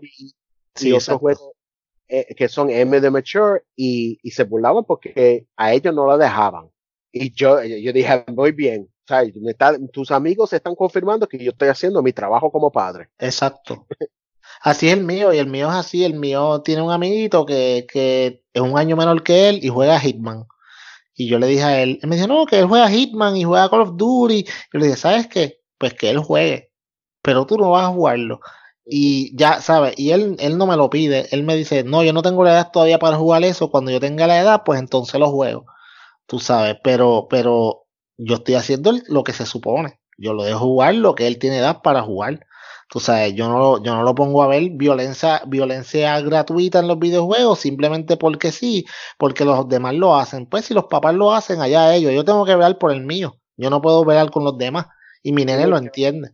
[0.81, 1.51] Y, otros juegos
[2.09, 6.17] eh, que son M de Mature y, y se burlaban porque a ellos no la
[6.17, 6.71] dejaban.
[7.17, 8.89] Y yo, yo dije, muy bien,
[9.93, 13.09] tus amigos están confirmando que yo estoy haciendo mi trabajo como padre.
[13.19, 13.87] Exacto.
[14.61, 16.05] Así es el mío, y el mío es así.
[16.05, 20.01] El mío tiene un amiguito que, que es un año menor que él y juega
[20.01, 20.45] Hitman.
[21.15, 23.45] Y yo le dije a él, él me dice, no, que él juega Hitman y
[23.45, 24.45] juega Call of Duty.
[24.73, 25.61] Yo le dije, ¿sabes qué?
[25.79, 26.73] Pues que él juegue,
[27.23, 28.41] pero tú no vas a jugarlo.
[28.85, 29.95] Y ya, ¿sabes?
[29.97, 31.29] Y él, él no me lo pide.
[31.31, 33.71] Él me dice, no, yo no tengo la edad todavía para jugar eso.
[33.71, 35.67] Cuando yo tenga la edad, pues entonces lo juego.
[36.27, 40.01] Tú sabes, pero, pero yo estoy haciendo lo que se supone.
[40.17, 42.47] Yo lo dejo jugar lo que él tiene edad para jugar.
[42.89, 46.89] Tú sabes, yo no, lo, yo no lo pongo a ver violencia, violencia gratuita en
[46.89, 48.85] los videojuegos simplemente porque sí,
[49.19, 50.47] porque los demás lo hacen.
[50.47, 52.13] Pues si los papás lo hacen, allá ellos.
[52.13, 53.37] Yo tengo que ver por el mío.
[53.57, 54.87] Yo no puedo ver con los demás.
[55.23, 56.31] Y mi nene lo entiende.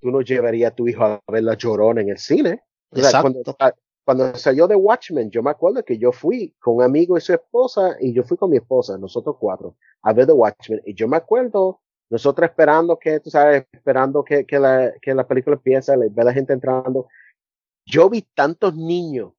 [0.00, 2.60] Tú no llevarías a tu hijo a ver la llorona en el cine.
[2.92, 3.20] Exacto.
[3.22, 3.76] Cuando,
[4.08, 7.34] cuando salió de Watchmen, yo me acuerdo que yo fui con un amigo y su
[7.34, 10.80] esposa, y yo fui con mi esposa, nosotros cuatro, a ver The Watchmen.
[10.86, 16.24] Y yo me acuerdo nosotros esperando que, tú sabes, esperando que, la, película empiece, ver
[16.24, 17.06] la gente entrando.
[17.84, 19.34] Yo vi tantos niños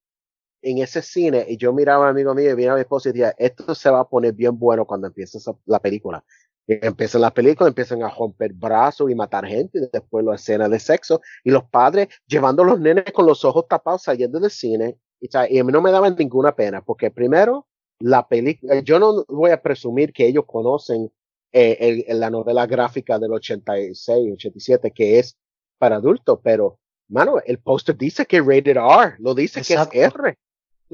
[0.61, 3.13] en ese cine y yo miraba a amigo mío y miraba a mi esposa y
[3.13, 6.23] decía, esto se va a poner bien bueno cuando empiece la película.
[6.71, 10.79] Empiezan las películas, empiezan a romper brazos y matar gente, y después la escena de
[10.79, 14.99] sexo, y los padres llevando a los nenes con los ojos tapados saliendo del cine,
[15.19, 17.65] y, y a mí no me daban ninguna pena, porque primero,
[17.99, 21.11] la película, yo no voy a presumir que ellos conocen
[21.51, 25.35] eh, la novela gráfica del 86, 87, que es
[25.79, 26.77] para adultos, pero,
[27.07, 30.37] mano, el póster dice que rated R, lo dice que es R.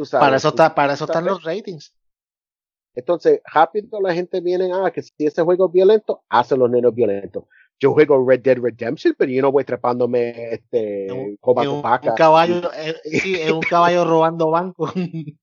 [0.09, 1.93] para eso, está, para eso están los ratings.
[2.95, 6.95] Entonces, rápido la gente viene, ah, que si ese juego es violento, hace los nenos
[6.95, 7.43] violentos.
[7.77, 11.81] Yo juego Red Dead Redemption, pero yo no voy trepándome este, un, un,
[12.15, 14.93] caballo, eh, sí, es un caballo robando bancos.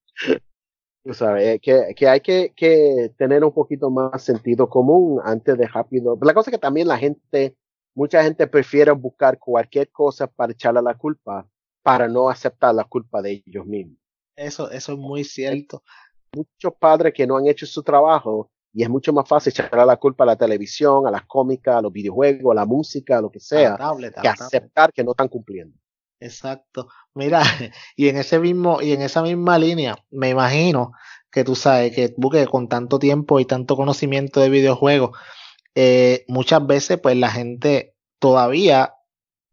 [1.04, 5.66] Tú sabes, que, que hay que, que, tener un poquito más sentido común antes de
[5.66, 6.16] rápido.
[6.22, 7.56] La cosa es que también la gente,
[7.94, 11.46] mucha gente prefiere buscar cualquier cosa para echarle la culpa,
[11.82, 13.98] para no aceptar la culpa de ellos mismos.
[14.36, 15.82] Eso, eso es muy cierto.
[16.34, 19.96] Muchos padres que no han hecho su trabajo y es mucho más fácil echarle la
[19.96, 23.30] culpa a la televisión, a las cómicas, a los videojuegos, a la música, a lo
[23.30, 23.76] que sea,
[24.22, 25.76] que aceptar que no están cumpliendo.
[26.20, 26.88] Exacto.
[27.14, 27.42] Mira,
[27.96, 30.92] y en ese mismo, y en esa misma línea, me imagino
[31.30, 35.18] que tú sabes que busque con tanto tiempo y tanto conocimiento de videojuegos,
[35.74, 38.94] eh, muchas veces, pues la gente todavía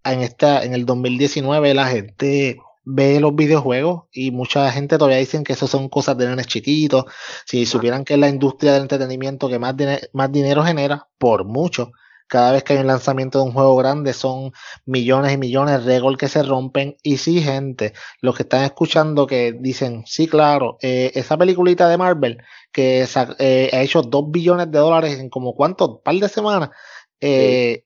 [0.04, 2.60] en esta, en el 2019, la gente
[2.92, 7.06] ve los videojuegos y mucha gente todavía dicen que eso son cosas de nenes chiquitos.
[7.46, 9.76] Si supieran que es la industria del entretenimiento que más,
[10.14, 11.92] más dinero genera, por mucho,
[12.28, 14.52] cada vez que hay un lanzamiento de un juego grande son
[14.86, 16.96] millones y millones de récords que se rompen.
[17.04, 21.98] Y sí, gente, los que están escuchando que dicen, sí, claro, eh, esa peliculita de
[21.98, 22.38] Marvel
[22.72, 23.08] que
[23.40, 26.70] eh, ha hecho dos billones de dólares en como cuántos, par de semanas.
[27.22, 27.84] Eh,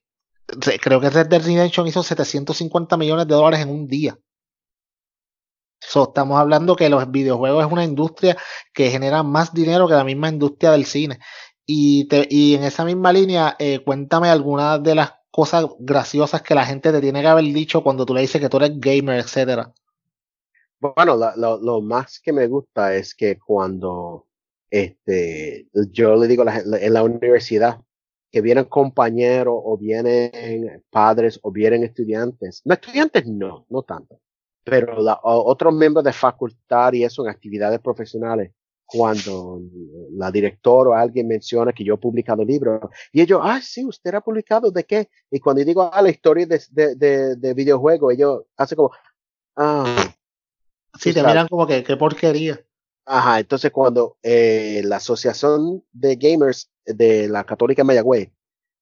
[0.80, 4.18] creo que Red Dead Redemption hizo 750 millones de dólares en un día.
[5.92, 8.36] Estamos hablando que los videojuegos es una industria
[8.72, 11.18] que genera más dinero que la misma industria del cine.
[11.66, 16.54] Y, te, y en esa misma línea, eh, cuéntame algunas de las cosas graciosas que
[16.54, 19.18] la gente te tiene que haber dicho cuando tú le dices que tú eres gamer,
[19.20, 19.72] etcétera.
[20.80, 24.26] Bueno, lo, lo, más que me gusta es que cuando
[24.70, 27.80] este, yo le digo en la universidad
[28.30, 34.20] que vienen compañeros o vienen padres o vienen estudiantes, no estudiantes no, no tanto,
[34.64, 38.52] pero otros miembros de facultad y eso en actividades profesionales
[38.86, 39.60] cuando
[40.12, 42.80] la directora o alguien menciona que yo he publicado libros
[43.12, 45.08] y ellos, ah, sí, usted ha publicado de qué?
[45.30, 48.90] Y cuando digo, ah, la historia de, de, de, de videojuego, ellos hacen como,
[49.56, 50.14] ah.
[50.98, 52.60] Sí, te miran como que, qué porquería.
[53.06, 58.30] Ajá, entonces cuando eh, la Asociación de Gamers de la Católica Mayagüez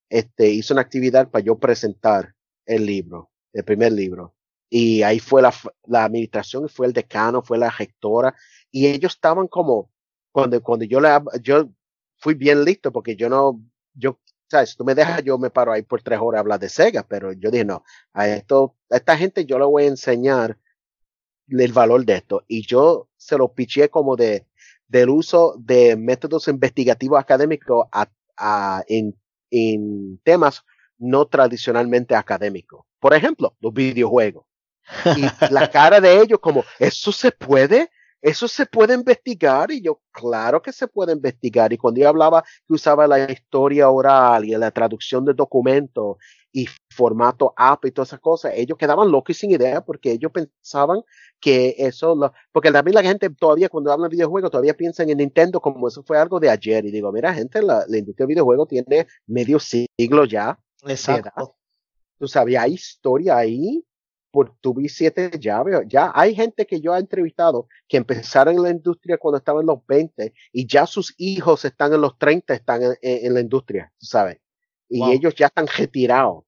[0.09, 2.35] este, hizo una actividad para yo presentar
[2.67, 4.35] el libro, el primer libro,
[4.75, 5.53] y ahí fue la,
[5.87, 8.35] la administración, fue el decano, fue la rectora,
[8.71, 9.91] y ellos estaban como,
[10.33, 11.11] cuando, cuando yo le,
[11.43, 11.69] yo
[12.17, 13.61] fui bien listo porque yo no,
[13.93, 14.19] yo,
[14.51, 17.07] sabes, tú me dejas, yo me paro ahí por tres horas a hablar de Sega,
[17.07, 20.59] pero yo dije, no, a esto, a esta gente yo le voy a enseñar
[21.49, 22.43] el valor de esto.
[22.49, 24.47] Y yo se lo piché como de,
[24.89, 28.09] del uso de métodos investigativos académicos a,
[28.39, 29.15] a, en,
[29.51, 30.65] en temas
[30.97, 32.87] no tradicionalmente académicos.
[33.01, 34.47] Por ejemplo, los videojuegos.
[35.17, 37.91] Y la cara de ellos como, ¿eso se puede?
[38.23, 41.73] Eso se puede investigar y yo, claro que se puede investigar.
[41.73, 46.19] Y cuando yo hablaba que usaba la historia oral y la traducción de documentos
[46.53, 50.31] y formato app y todas esas cosas, ellos quedaban locos y sin idea porque ellos
[50.31, 51.03] pensaban
[51.41, 55.19] que eso, lo, porque también la gente todavía cuando habla de videojuegos todavía piensan en
[55.19, 56.85] Nintendo como eso fue algo de ayer.
[56.85, 60.57] Y digo, mira gente, la, la industria de videojuegos tiene medio siglo ya.
[60.87, 61.57] Exacto.
[62.19, 63.85] Tú sabes, hay historia ahí
[64.33, 65.77] por tuve siete llaves.
[65.87, 69.67] Ya hay gente que yo he entrevistado que empezaron en la industria cuando estaban en
[69.69, 74.39] los 20 y ya sus hijos están en los 30, están en, la industria, ¿sabes?
[74.89, 76.45] Y ellos ya están retirados.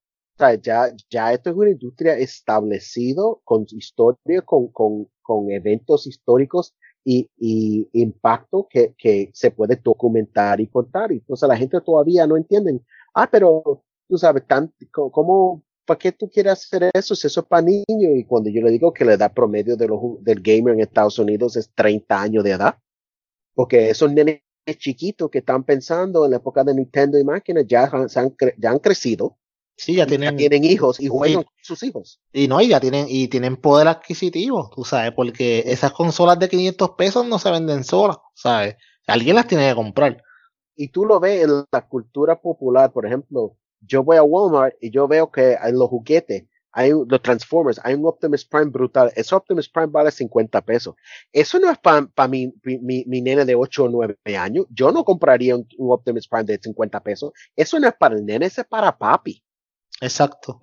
[0.63, 6.75] ya, ya esto es una industria establecido con historia, con, con, con eventos históricos
[7.05, 11.13] y, y impacto que, que se puede documentar y contar.
[11.13, 12.81] Y entonces la gente todavía no entiende.
[13.15, 17.47] Ah, pero tú sabes, tan, ¿cómo, para qué tú quieres hacer eso si eso es
[17.47, 18.17] para niños?
[18.17, 21.19] Y cuando yo le digo que la edad promedio de los, del gamer en Estados
[21.19, 22.79] Unidos es 30 años de edad,
[23.55, 24.43] porque esos nenes
[24.79, 28.09] chiquitos que están pensando en la época de Nintendo y máquinas ya, han,
[28.59, 29.39] ya han crecido
[29.77, 32.21] Sí, ya tienen, tienen hijos y juegan con sus hijos.
[32.33, 36.49] Y no, y ya tienen, y tienen poder adquisitivo, tú sabes, porque esas consolas de
[36.49, 38.77] 500 pesos no se venden solas, ¿sabes?
[39.07, 40.23] Alguien las tiene que comprar.
[40.77, 43.57] Y tú lo ves en la cultura popular, por ejemplo,
[43.87, 47.95] yo voy a Walmart y yo veo que en los juguetes hay los Transformers, hay
[47.95, 49.13] un Optimus Prime brutal.
[49.15, 50.97] Ese Optimus Prime vale 50 pesos.
[51.33, 54.67] Eso no es para mi, mi, mi, nene de 8 o 9 años.
[54.71, 57.33] Yo no compraría un, un, Optimus Prime de 50 pesos.
[57.55, 59.41] Eso no es para el nene, ese es para papi.
[60.01, 60.59] Exacto.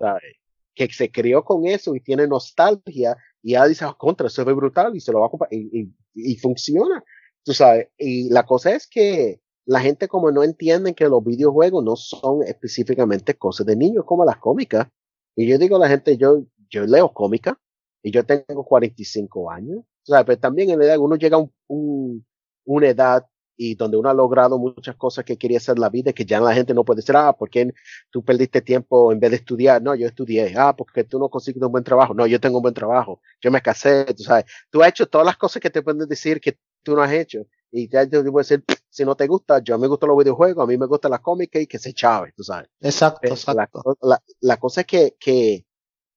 [0.74, 4.56] Que se crió con eso y tiene nostalgia y ya dice, ah, contra, eso es
[4.56, 7.02] brutal y se lo va a comprar y, y, funciona.
[7.42, 11.84] Tú sabes, y la cosa es que la gente como no entiende que los videojuegos
[11.84, 14.88] no son específicamente cosas de niños como las cómicas.
[15.36, 17.58] Y yo digo a la gente, yo, yo leo cómica
[18.02, 19.78] y yo tengo 45 años.
[19.78, 22.26] O sea, pero también en la edad, uno llega a un, un,
[22.64, 26.12] una edad y donde uno ha logrado muchas cosas que quería hacer en la vida
[26.12, 27.72] que ya la gente no puede decir, ah, ¿por qué
[28.10, 29.80] tú perdiste tiempo en vez de estudiar?
[29.82, 30.54] No, yo estudié.
[30.56, 32.14] Ah, porque tú no consigues un buen trabajo.
[32.14, 33.20] No, yo tengo un buen trabajo.
[33.40, 34.46] Yo me casé, tú sabes.
[34.70, 37.46] Tú has hecho todas las cosas que te pueden decir que tú no has hecho.
[37.72, 40.62] Y ya te voy a decir, si no te gusta, yo me gustan los videojuegos,
[40.62, 42.68] a mí me gustan las cómicas y que se chave, tú sabes.
[42.80, 43.82] Exacto, exacto.
[44.02, 45.64] La, la, cosa es que, que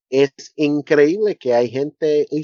[0.10, 2.44] es increíble que hay gente, y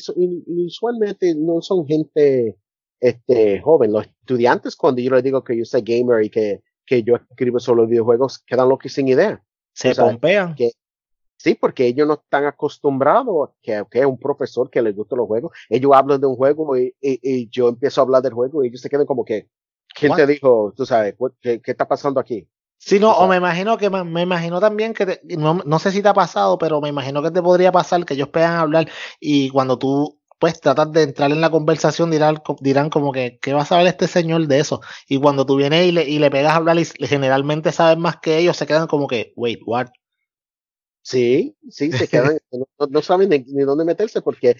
[0.66, 2.58] usualmente no son gente
[3.02, 3.92] este, joven.
[3.92, 7.60] Los estudiantes, cuando yo les digo que yo soy gamer y que, que yo escribo
[7.60, 9.44] sobre videojuegos, quedan locos sin idea.
[9.74, 10.56] Se pompean.
[10.56, 10.72] Que,
[11.42, 15.28] sí, porque ellos no están acostumbrados a que, que un profesor que les gusta los
[15.28, 15.52] juegos.
[15.70, 18.82] Ellos hablan de un juego y, y, yo empiezo a hablar del juego y ellos
[18.82, 19.50] se quedan como que,
[19.96, 20.74] ¿quién te dijo?
[20.76, 22.48] Tú sabes, ¿qué, ¿qué, está pasando aquí?
[22.78, 26.10] Sí, no, o, me imagino que me, imagino también que no, no, sé si te
[26.10, 28.90] ha pasado, pero me imagino que te podría pasar que ellos puedan hablar
[29.20, 33.54] y cuando tú pues tratar de entrar en la conversación dirán, dirán como que, ¿qué
[33.54, 34.82] va a saber este señor de eso?
[35.08, 38.18] Y cuando tú vienes y le, y le pegas a hablar y generalmente sabes más
[38.18, 39.90] que ellos, se quedan como que, wait, what?
[41.02, 42.40] Sí, sí, se quedan,
[42.90, 44.56] no, saben ni, dónde meterse porque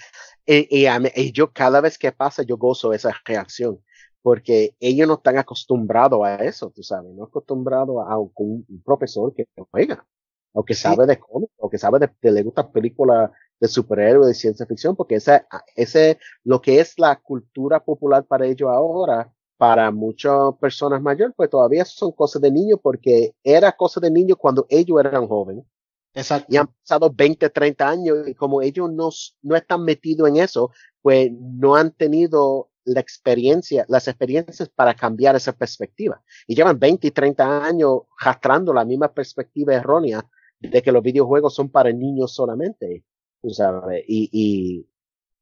[0.46, 3.80] y, y, yo cada vez que pasa yo gozo esa reacción
[4.22, 8.32] porque ellos no están acostumbrados a eso, tú sabes, no acostumbrados a, un,
[8.68, 10.06] un profesor que juega
[10.54, 14.28] o que sabe de cómics, o que sabe de, que le gusta películas de superhéroes,
[14.28, 19.32] de ciencia ficción, porque ese, ese, lo que es la cultura popular para ellos ahora,
[19.58, 24.38] para muchas personas mayores, pues todavía son cosas de niños, porque era cosa de niños
[24.38, 25.66] cuando ellos eran jóvenes.
[26.14, 26.48] Exacto.
[26.50, 29.10] Y han pasado 20, 30 años, y como ellos no,
[29.42, 35.36] no están metidos en eso, pues no han tenido la experiencia, las experiencias para cambiar
[35.36, 36.22] esa perspectiva.
[36.48, 40.28] Y llevan 20 y 30 años jastrando la misma perspectiva errónea
[40.60, 43.04] de que los videojuegos son para niños solamente,
[43.42, 44.88] tú sabes, y, y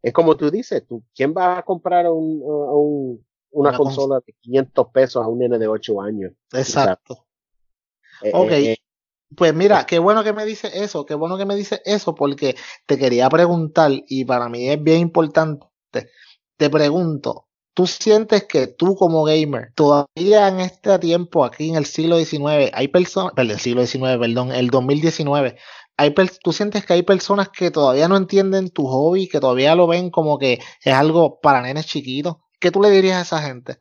[0.01, 4.87] es como tú dices, tú, ¿quién va a comprar un, un una, consola de 500
[4.91, 6.33] pesos a un nene de 8 años?
[6.53, 7.25] Exacto.
[8.21, 8.51] Eh, ok.
[8.51, 8.77] Eh, eh,
[9.35, 12.55] pues mira, qué bueno que me dice eso, qué bueno que me dice eso, porque
[12.85, 15.67] te quería preguntar, y para mí es bien importante,
[16.57, 17.49] te pregunto,
[17.79, 22.71] ¿Tú sientes que tú como gamer, todavía en este tiempo, aquí en el siglo XIX,
[22.73, 25.55] hay personas, perdón, el siglo XIX, perdón, el 2019,
[25.95, 26.13] hay,
[26.43, 30.09] tú sientes que hay personas que todavía no entienden tu hobby, que todavía lo ven
[30.09, 32.35] como que es algo para nenes chiquitos?
[32.59, 33.77] ¿Qué tú le dirías a esa gente?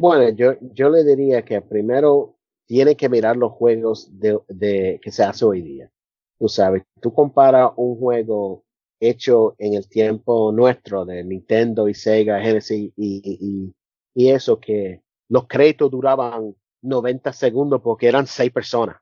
[0.00, 2.33] Bueno, yo, yo le diría que primero
[2.66, 5.90] tiene que mirar los juegos de, de que se hace hoy día.
[6.38, 8.64] Tú sabes, tú comparas un juego
[9.00, 13.74] hecho en el tiempo nuestro de Nintendo y Sega, Genesis y, y,
[14.14, 18.96] y eso que los créditos duraban 90 segundos porque eran seis personas.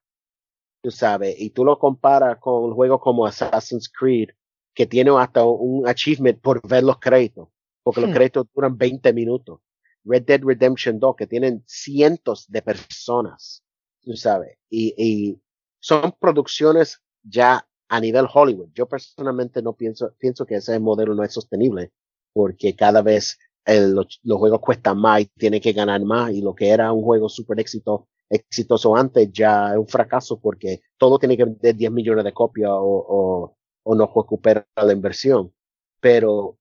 [0.83, 4.31] Tú sabes, y tú lo comparas con juegos como Assassin's Creed,
[4.75, 7.49] que tiene hasta un achievement por ver los créditos,
[7.83, 8.15] porque los hmm.
[8.15, 9.61] créditos duran 20 minutos.
[10.05, 13.63] Red Dead Redemption 2, que tienen cientos de personas,
[14.03, 15.41] tú sabes, y, y
[15.81, 18.71] son producciones ya a nivel Hollywood.
[18.75, 21.93] Yo personalmente no pienso, pienso que ese modelo no es sostenible
[22.33, 26.71] porque cada vez los, juegos cuestan más y tiene que ganar más y lo que
[26.71, 31.45] era un juego súper éxito, exitoso antes ya es un fracaso porque todo tiene que
[31.45, 35.53] vender 10 millones de copias o, o, o no recupera la inversión.
[36.01, 36.59] Pero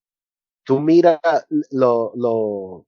[0.64, 1.20] tú mira
[1.72, 2.86] lo, lo,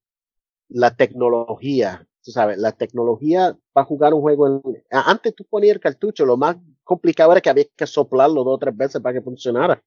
[0.70, 5.82] la tecnología, tú sabes, la tecnología para jugar un juego, en, antes tú ponías el
[5.82, 9.22] cartucho, lo más complicado era que había que soplarlo dos o tres veces para que
[9.22, 9.82] funcionara.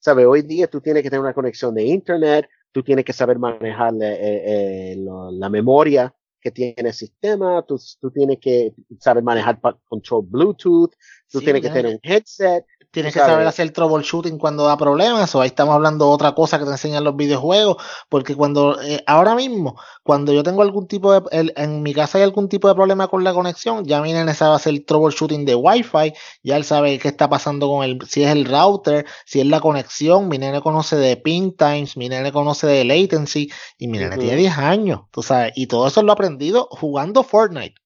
[0.00, 0.24] ¿Sabe?
[0.24, 3.92] Hoy día tú tienes que tener una conexión de internet, tú tienes que saber manejar
[4.00, 10.24] eh, eh, la memoria que tiene el sistema, tú, tú tienes que saber manejar control
[10.26, 10.92] Bluetooth,
[11.30, 15.40] tú tienes que tener un headset, Tienes que saber hacer troubleshooting cuando da problemas, o
[15.40, 17.76] ahí estamos hablando de otra cosa que te enseñan los videojuegos,
[18.08, 22.24] porque cuando, eh, ahora mismo, cuando yo tengo algún tipo de, en mi casa hay
[22.24, 26.14] algún tipo de problema con la conexión, ya mi nene sabe hacer troubleshooting de Wi-Fi,
[26.42, 29.60] ya él sabe qué está pasando con el, si es el router, si es la
[29.60, 34.18] conexión, mi nene conoce de ping times, mi nene conoce de latency, y mi nene
[34.18, 37.76] tiene 10 años, tú sabes, y todo eso lo ha aprendido jugando Fortnite.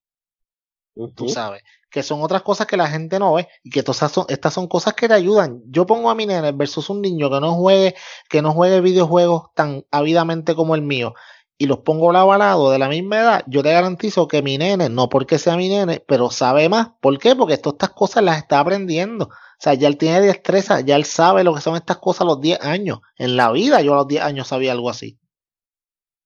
[1.14, 1.62] Tú sabes
[1.94, 4.66] que son otras cosas que la gente no ve y que todas son, estas son
[4.66, 5.62] cosas que te ayudan.
[5.66, 7.94] Yo pongo a mi nene versus un niño que no juegue,
[8.28, 11.14] que no juegue videojuegos tan ávidamente como el mío
[11.56, 14.58] y los pongo lado a lado de la misma edad, yo te garantizo que mi
[14.58, 16.88] nene, no porque sea mi nene, pero sabe más.
[17.00, 17.36] ¿Por qué?
[17.36, 19.26] Porque todas estas cosas las está aprendiendo.
[19.26, 22.24] O sea, ya él tiene destreza, ya él sabe lo que son estas cosas a
[22.24, 23.02] los 10 años.
[23.18, 25.20] En la vida yo a los 10 años sabía algo así.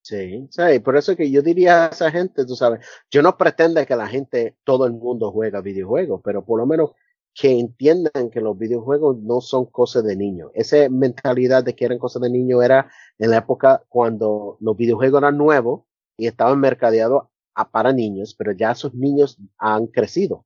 [0.09, 3.85] Sí, sí, por eso que yo diría a esa gente, tú sabes, yo no pretendo
[3.85, 6.93] que la gente, todo el mundo juega videojuegos, pero por lo menos
[7.35, 10.49] que entiendan que los videojuegos no son cosas de niños.
[10.55, 12.89] Esa mentalidad de que eran cosas de niños era
[13.19, 15.83] en la época cuando los videojuegos eran nuevos
[16.17, 17.27] y estaban mercadeados
[17.71, 20.43] para niños, pero ya esos niños han crecido,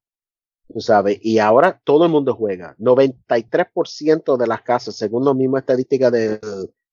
[0.73, 2.75] tú sabes, y ahora todo el mundo juega.
[2.79, 6.41] 93% de las casas, según la misma estadística del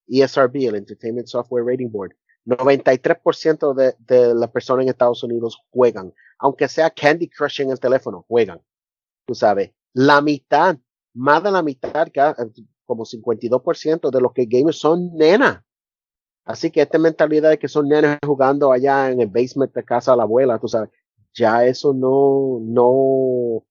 [0.07, 2.14] ESRB, el Entertainment Software Rating Board,
[2.47, 7.80] 93% de, de las personas en Estados Unidos juegan, aunque sea Candy Crush en el
[7.80, 8.61] teléfono, juegan.
[9.26, 10.76] Tú sabes, la mitad,
[11.14, 12.09] más de la mitad,
[12.84, 15.62] como 52% de los que gamers son nenas.
[16.45, 20.12] Así que esta mentalidad de que son nenas jugando allá en el basement de casa
[20.12, 20.91] de la abuela, tú sabes,
[21.32, 23.64] ya eso no, no,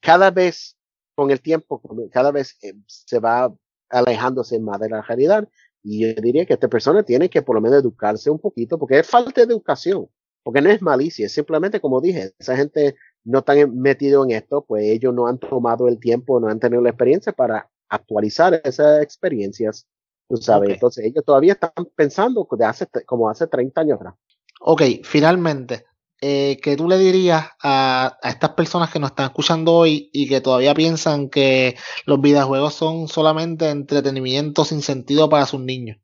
[0.00, 0.76] cada vez
[1.14, 1.82] con el tiempo,
[2.12, 3.52] cada vez eh, se va
[3.88, 5.48] alejándose más de la realidad
[5.82, 8.98] y yo diría que esta persona tiene que por lo menos educarse un poquito, porque
[8.98, 10.08] es falta de educación,
[10.42, 14.64] porque no es malicia, es simplemente como dije, esa gente no están metido en esto,
[14.66, 19.02] pues ellos no han tomado el tiempo, no han tenido la experiencia para actualizar esas
[19.02, 19.86] experiencias,
[20.28, 24.14] tú sabes, entonces ellos todavía están pensando de hace, como hace 30 años atrás.
[24.60, 25.84] Ok, finalmente,
[26.20, 30.40] eh, ¿qué tú le dirías a, estas personas que nos están escuchando hoy y que
[30.40, 35.98] todavía piensan que los videojuegos son solamente entretenimiento sin sentido para sus niños?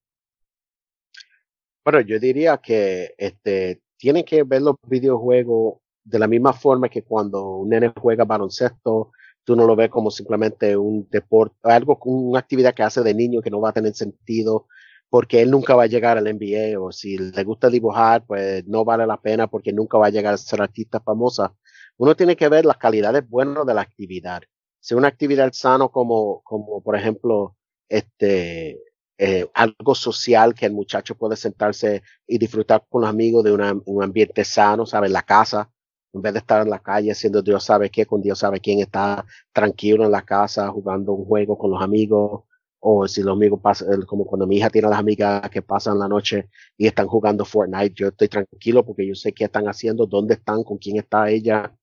[1.85, 7.03] Bueno, yo diría que este, tienen que ver los videojuegos de la misma forma que
[7.03, 9.11] cuando un nene juega baloncesto,
[9.43, 13.43] tú no lo ves como simplemente un deporte, algo, una actividad que hace de niño
[13.43, 14.69] que no va a tener sentido
[15.11, 18.85] porque él nunca va a llegar al NBA o si le gusta dibujar, pues no
[18.85, 21.55] vale la pena porque nunca va a llegar a ser artista famosa.
[21.97, 24.43] Uno tiene que ver las calidades buenas de la actividad.
[24.81, 27.57] Si una actividad sano como, como por ejemplo,
[27.89, 28.81] este,
[29.17, 34.03] eh, algo social que el muchacho puede sentarse y disfrutar con los amigos de un
[34.03, 35.11] ambiente sano, ¿sabes?
[35.13, 35.71] La casa,
[36.13, 38.81] en vez de estar en la calle haciendo Dios sabe qué, con Dios sabe quién
[38.81, 42.45] está tranquilo en la casa jugando un juego con los amigos,
[42.87, 46.07] o si los amigos pasan, como cuando mi hija tiene las amigas que pasan la
[46.07, 50.35] noche y están jugando Fortnite, yo estoy tranquilo porque yo sé qué están haciendo, dónde
[50.35, 51.75] están, con quién está ella.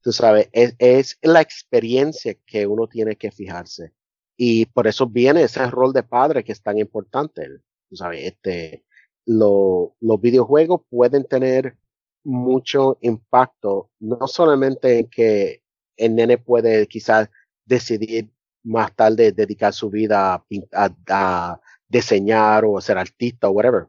[0.00, 3.92] Tú sabes, es, es la experiencia que uno tiene que fijarse.
[4.34, 7.46] Y por eso viene ese rol de padre que es tan importante.
[7.90, 8.86] Tú sabes, este,
[9.26, 11.76] lo, los videojuegos pueden tener
[12.24, 15.62] mucho impacto, no solamente en que
[15.98, 17.28] el nene puede quizás
[17.66, 18.30] decidir
[18.66, 23.86] más tarde dedicar su vida a, a, diseñar o ser artista o whatever.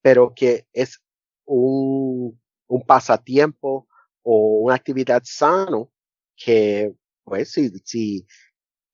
[0.00, 1.00] Pero que es
[1.44, 2.40] un,
[2.86, 3.88] pasatiempo
[4.22, 5.90] o una actividad sano
[6.36, 6.94] que,
[7.24, 8.26] pues, si, si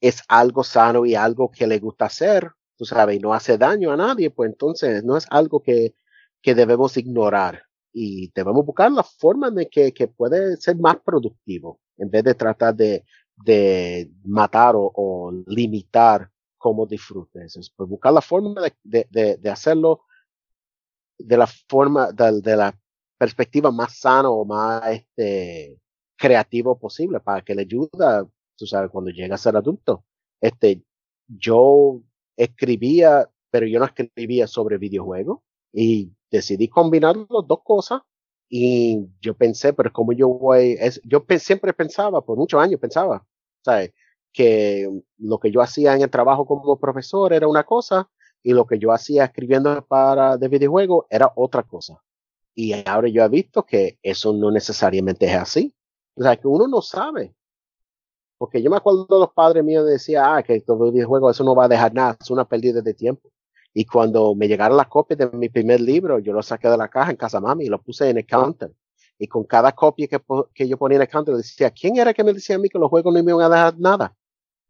[0.00, 3.92] es algo sano y algo que le gusta hacer, tú sabes, y no hace daño
[3.92, 5.94] a nadie, pues entonces no es algo que,
[6.42, 11.80] que debemos ignorar y debemos buscar la forma de que, que puede ser más productivo
[11.98, 13.04] en vez de tratar de
[13.44, 17.72] de matar o, limitar cómo disfrutes.
[17.76, 20.02] Pues buscar la forma de, hacerlo
[21.18, 22.78] de la forma, de, de, la
[23.18, 25.78] perspectiva más sana o más este,
[26.16, 27.88] creativo posible para que le ayude,
[28.56, 30.04] tú sabes, cuando llega a ser adulto.
[30.40, 30.82] Este,
[31.26, 32.02] yo
[32.36, 35.40] escribía, pero yo no escribía sobre videojuegos
[35.72, 38.02] y decidí combinar las dos cosas
[38.48, 43.24] y yo pensé, pero como yo voy, es, yo siempre pensaba, por muchos años pensaba,
[43.64, 43.92] ¿sabes?
[44.32, 44.88] Que
[45.18, 48.08] lo que yo hacía en el trabajo como profesor era una cosa
[48.42, 52.02] y lo que yo hacía escribiendo para de videojuegos era otra cosa.
[52.54, 55.74] Y ahora yo he visto que eso no necesariamente es así.
[56.14, 57.34] O sea, que uno no sabe
[58.38, 61.54] Porque yo me acuerdo de los padres míos decían, ah, que estos videojuegos, eso no
[61.54, 63.30] va a dejar nada, es una pérdida de tiempo.
[63.72, 66.88] Y cuando me llegaron las copias de mi primer libro, yo lo saqué de la
[66.88, 68.72] caja en casa mami y lo puse en el counter.
[69.20, 70.18] Y con cada copia que,
[70.54, 72.78] que yo ponía en el counter, decía, ¿quién era que me decía a mí que
[72.78, 74.16] los juegos no me iban a dejar nada?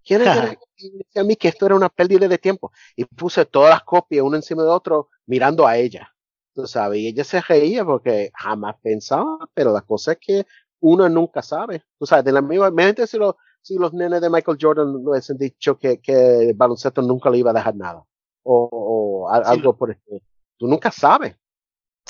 [0.04, 0.58] ¿Quién era que me
[1.04, 2.72] decía a mí que esto era una pérdida de tiempo?
[2.96, 6.12] Y puse todas las copias uno encima de otro mirando a ella.
[6.52, 10.46] Tú sabes, y ella se reía porque jamás pensaba, pero la cosa es que
[10.80, 11.84] uno nunca sabe.
[11.96, 15.10] Tú sabes, de la misma, mente si, lo, si los nenes de Michael Jordan no
[15.10, 18.04] hubiesen dicho que, que el baloncesto nunca le iba a dejar nada
[18.42, 20.16] o, algo por esto.
[20.56, 21.36] Tú nunca sabes.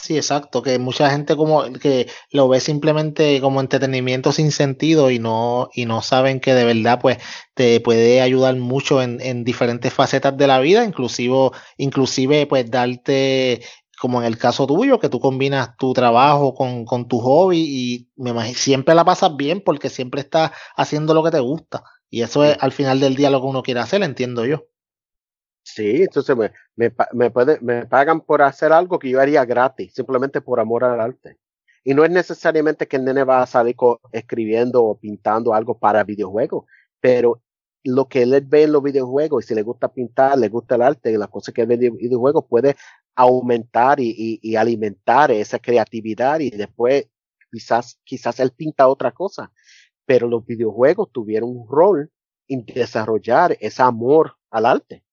[0.02, 5.18] Sí, exacto, que mucha gente como que lo ve simplemente como entretenimiento sin sentido y
[5.18, 7.18] no, y no saben que de verdad pues
[7.54, 13.62] te puede ayudar mucho en, en diferentes facetas de la vida, inclusive, inclusive pues darte
[14.00, 18.08] como en el caso tuyo, que tú combinas tu trabajo con, con tu hobby y
[18.16, 21.84] me imagino, siempre la pasas bien porque siempre estás haciendo lo que te gusta.
[22.08, 24.69] Y eso es al final del día lo que uno quiere hacer, entiendo yo.
[25.62, 29.92] Sí, entonces me, me, me, puede, me pagan por hacer algo que yo haría gratis,
[29.94, 31.38] simplemente por amor al arte.
[31.84, 33.76] Y no es necesariamente que el nene va a salir
[34.12, 36.64] escribiendo o pintando algo para videojuegos,
[37.00, 37.42] pero
[37.84, 40.82] lo que él ve en los videojuegos y si le gusta pintar, le gusta el
[40.82, 42.76] arte, las cosas que ve en videojuegos puede
[43.14, 47.06] aumentar y, y, y, alimentar esa creatividad y después
[47.50, 49.52] quizás, quizás él pinta otra cosa.
[50.06, 52.10] Pero los videojuegos tuvieron un rol
[52.48, 55.04] en desarrollar ese amor al arte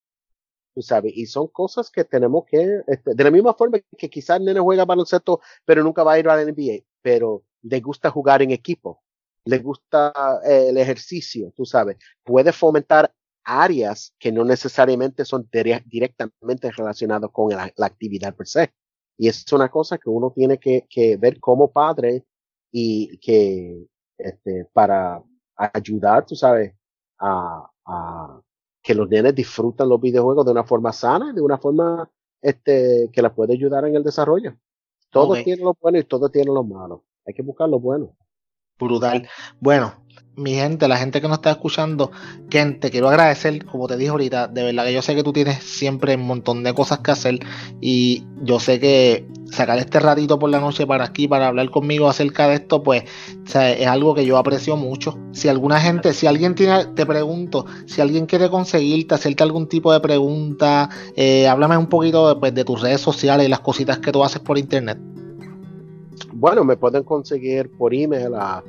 [0.82, 4.60] sabes, y son cosas que tenemos que, este, de la misma forma que quizás nene
[4.60, 8.52] juega baloncesto, pero nunca va a ir a la NBA, pero le gusta jugar en
[8.52, 9.02] equipo,
[9.46, 10.14] le gusta
[10.46, 13.14] eh, el ejercicio, tú sabes, puede fomentar
[13.44, 15.50] áreas que no necesariamente son
[15.86, 18.74] directamente relacionadas con la, actividad per se.
[19.18, 22.26] Y es una cosa que uno tiene que, que ver como padre
[22.72, 25.24] y que este, para
[25.56, 26.76] ayudar, tú sabes,
[27.20, 28.42] a, a,
[28.88, 32.10] que los nenes disfrutan los videojuegos de una forma sana, de una forma
[32.42, 34.56] este, que la puede ayudar en el desarrollo.
[35.10, 37.04] Todos tienen lo bueno y todos tienen lo malo.
[37.26, 38.16] Hay que buscar lo bueno.
[38.80, 39.28] Brutal.
[39.60, 39.94] Bueno,
[40.38, 42.12] mi gente, la gente que nos está escuchando,
[42.50, 45.34] Ken, te quiero agradecer, como te dije ahorita, de verdad que yo sé que tú
[45.34, 47.40] tienes siempre un montón de cosas que hacer
[47.82, 52.10] y yo sé que sacar este ratito por la noche para aquí, para hablar conmigo
[52.10, 53.04] acerca de esto, pues
[53.54, 55.18] es algo que yo aprecio mucho.
[55.32, 59.94] Si alguna gente, si alguien tiene, te pregunto, si alguien quiere conseguirte, hacerte algún tipo
[59.94, 64.00] de pregunta, eh, háblame un poquito de, pues, de tus redes sociales y las cositas
[64.00, 64.98] que tú haces por internet.
[66.34, 68.64] Bueno, me pueden conseguir por email a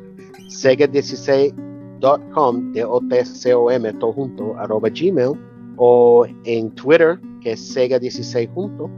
[0.49, 5.33] sega16.com, de o t c o m todo junto, arroba gmail,
[5.77, 8.91] o en Twitter, que es sega16 junto.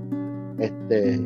[0.59, 1.19] Este,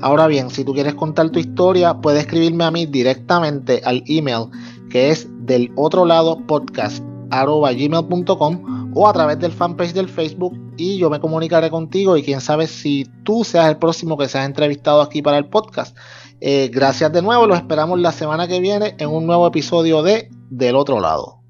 [0.00, 4.48] Ahora bien, si tú quieres contar tu historia, puedes escribirme a mí directamente al email
[4.90, 10.96] que es del otro lado podcast gmail.com o a través del fanpage del Facebook y
[10.96, 15.02] yo me comunicaré contigo y quién sabe si tú seas el próximo que seas entrevistado
[15.02, 15.94] aquí para el podcast.
[16.40, 20.30] Eh, gracias de nuevo, los esperamos la semana que viene en un nuevo episodio de
[20.48, 21.45] Del otro lado.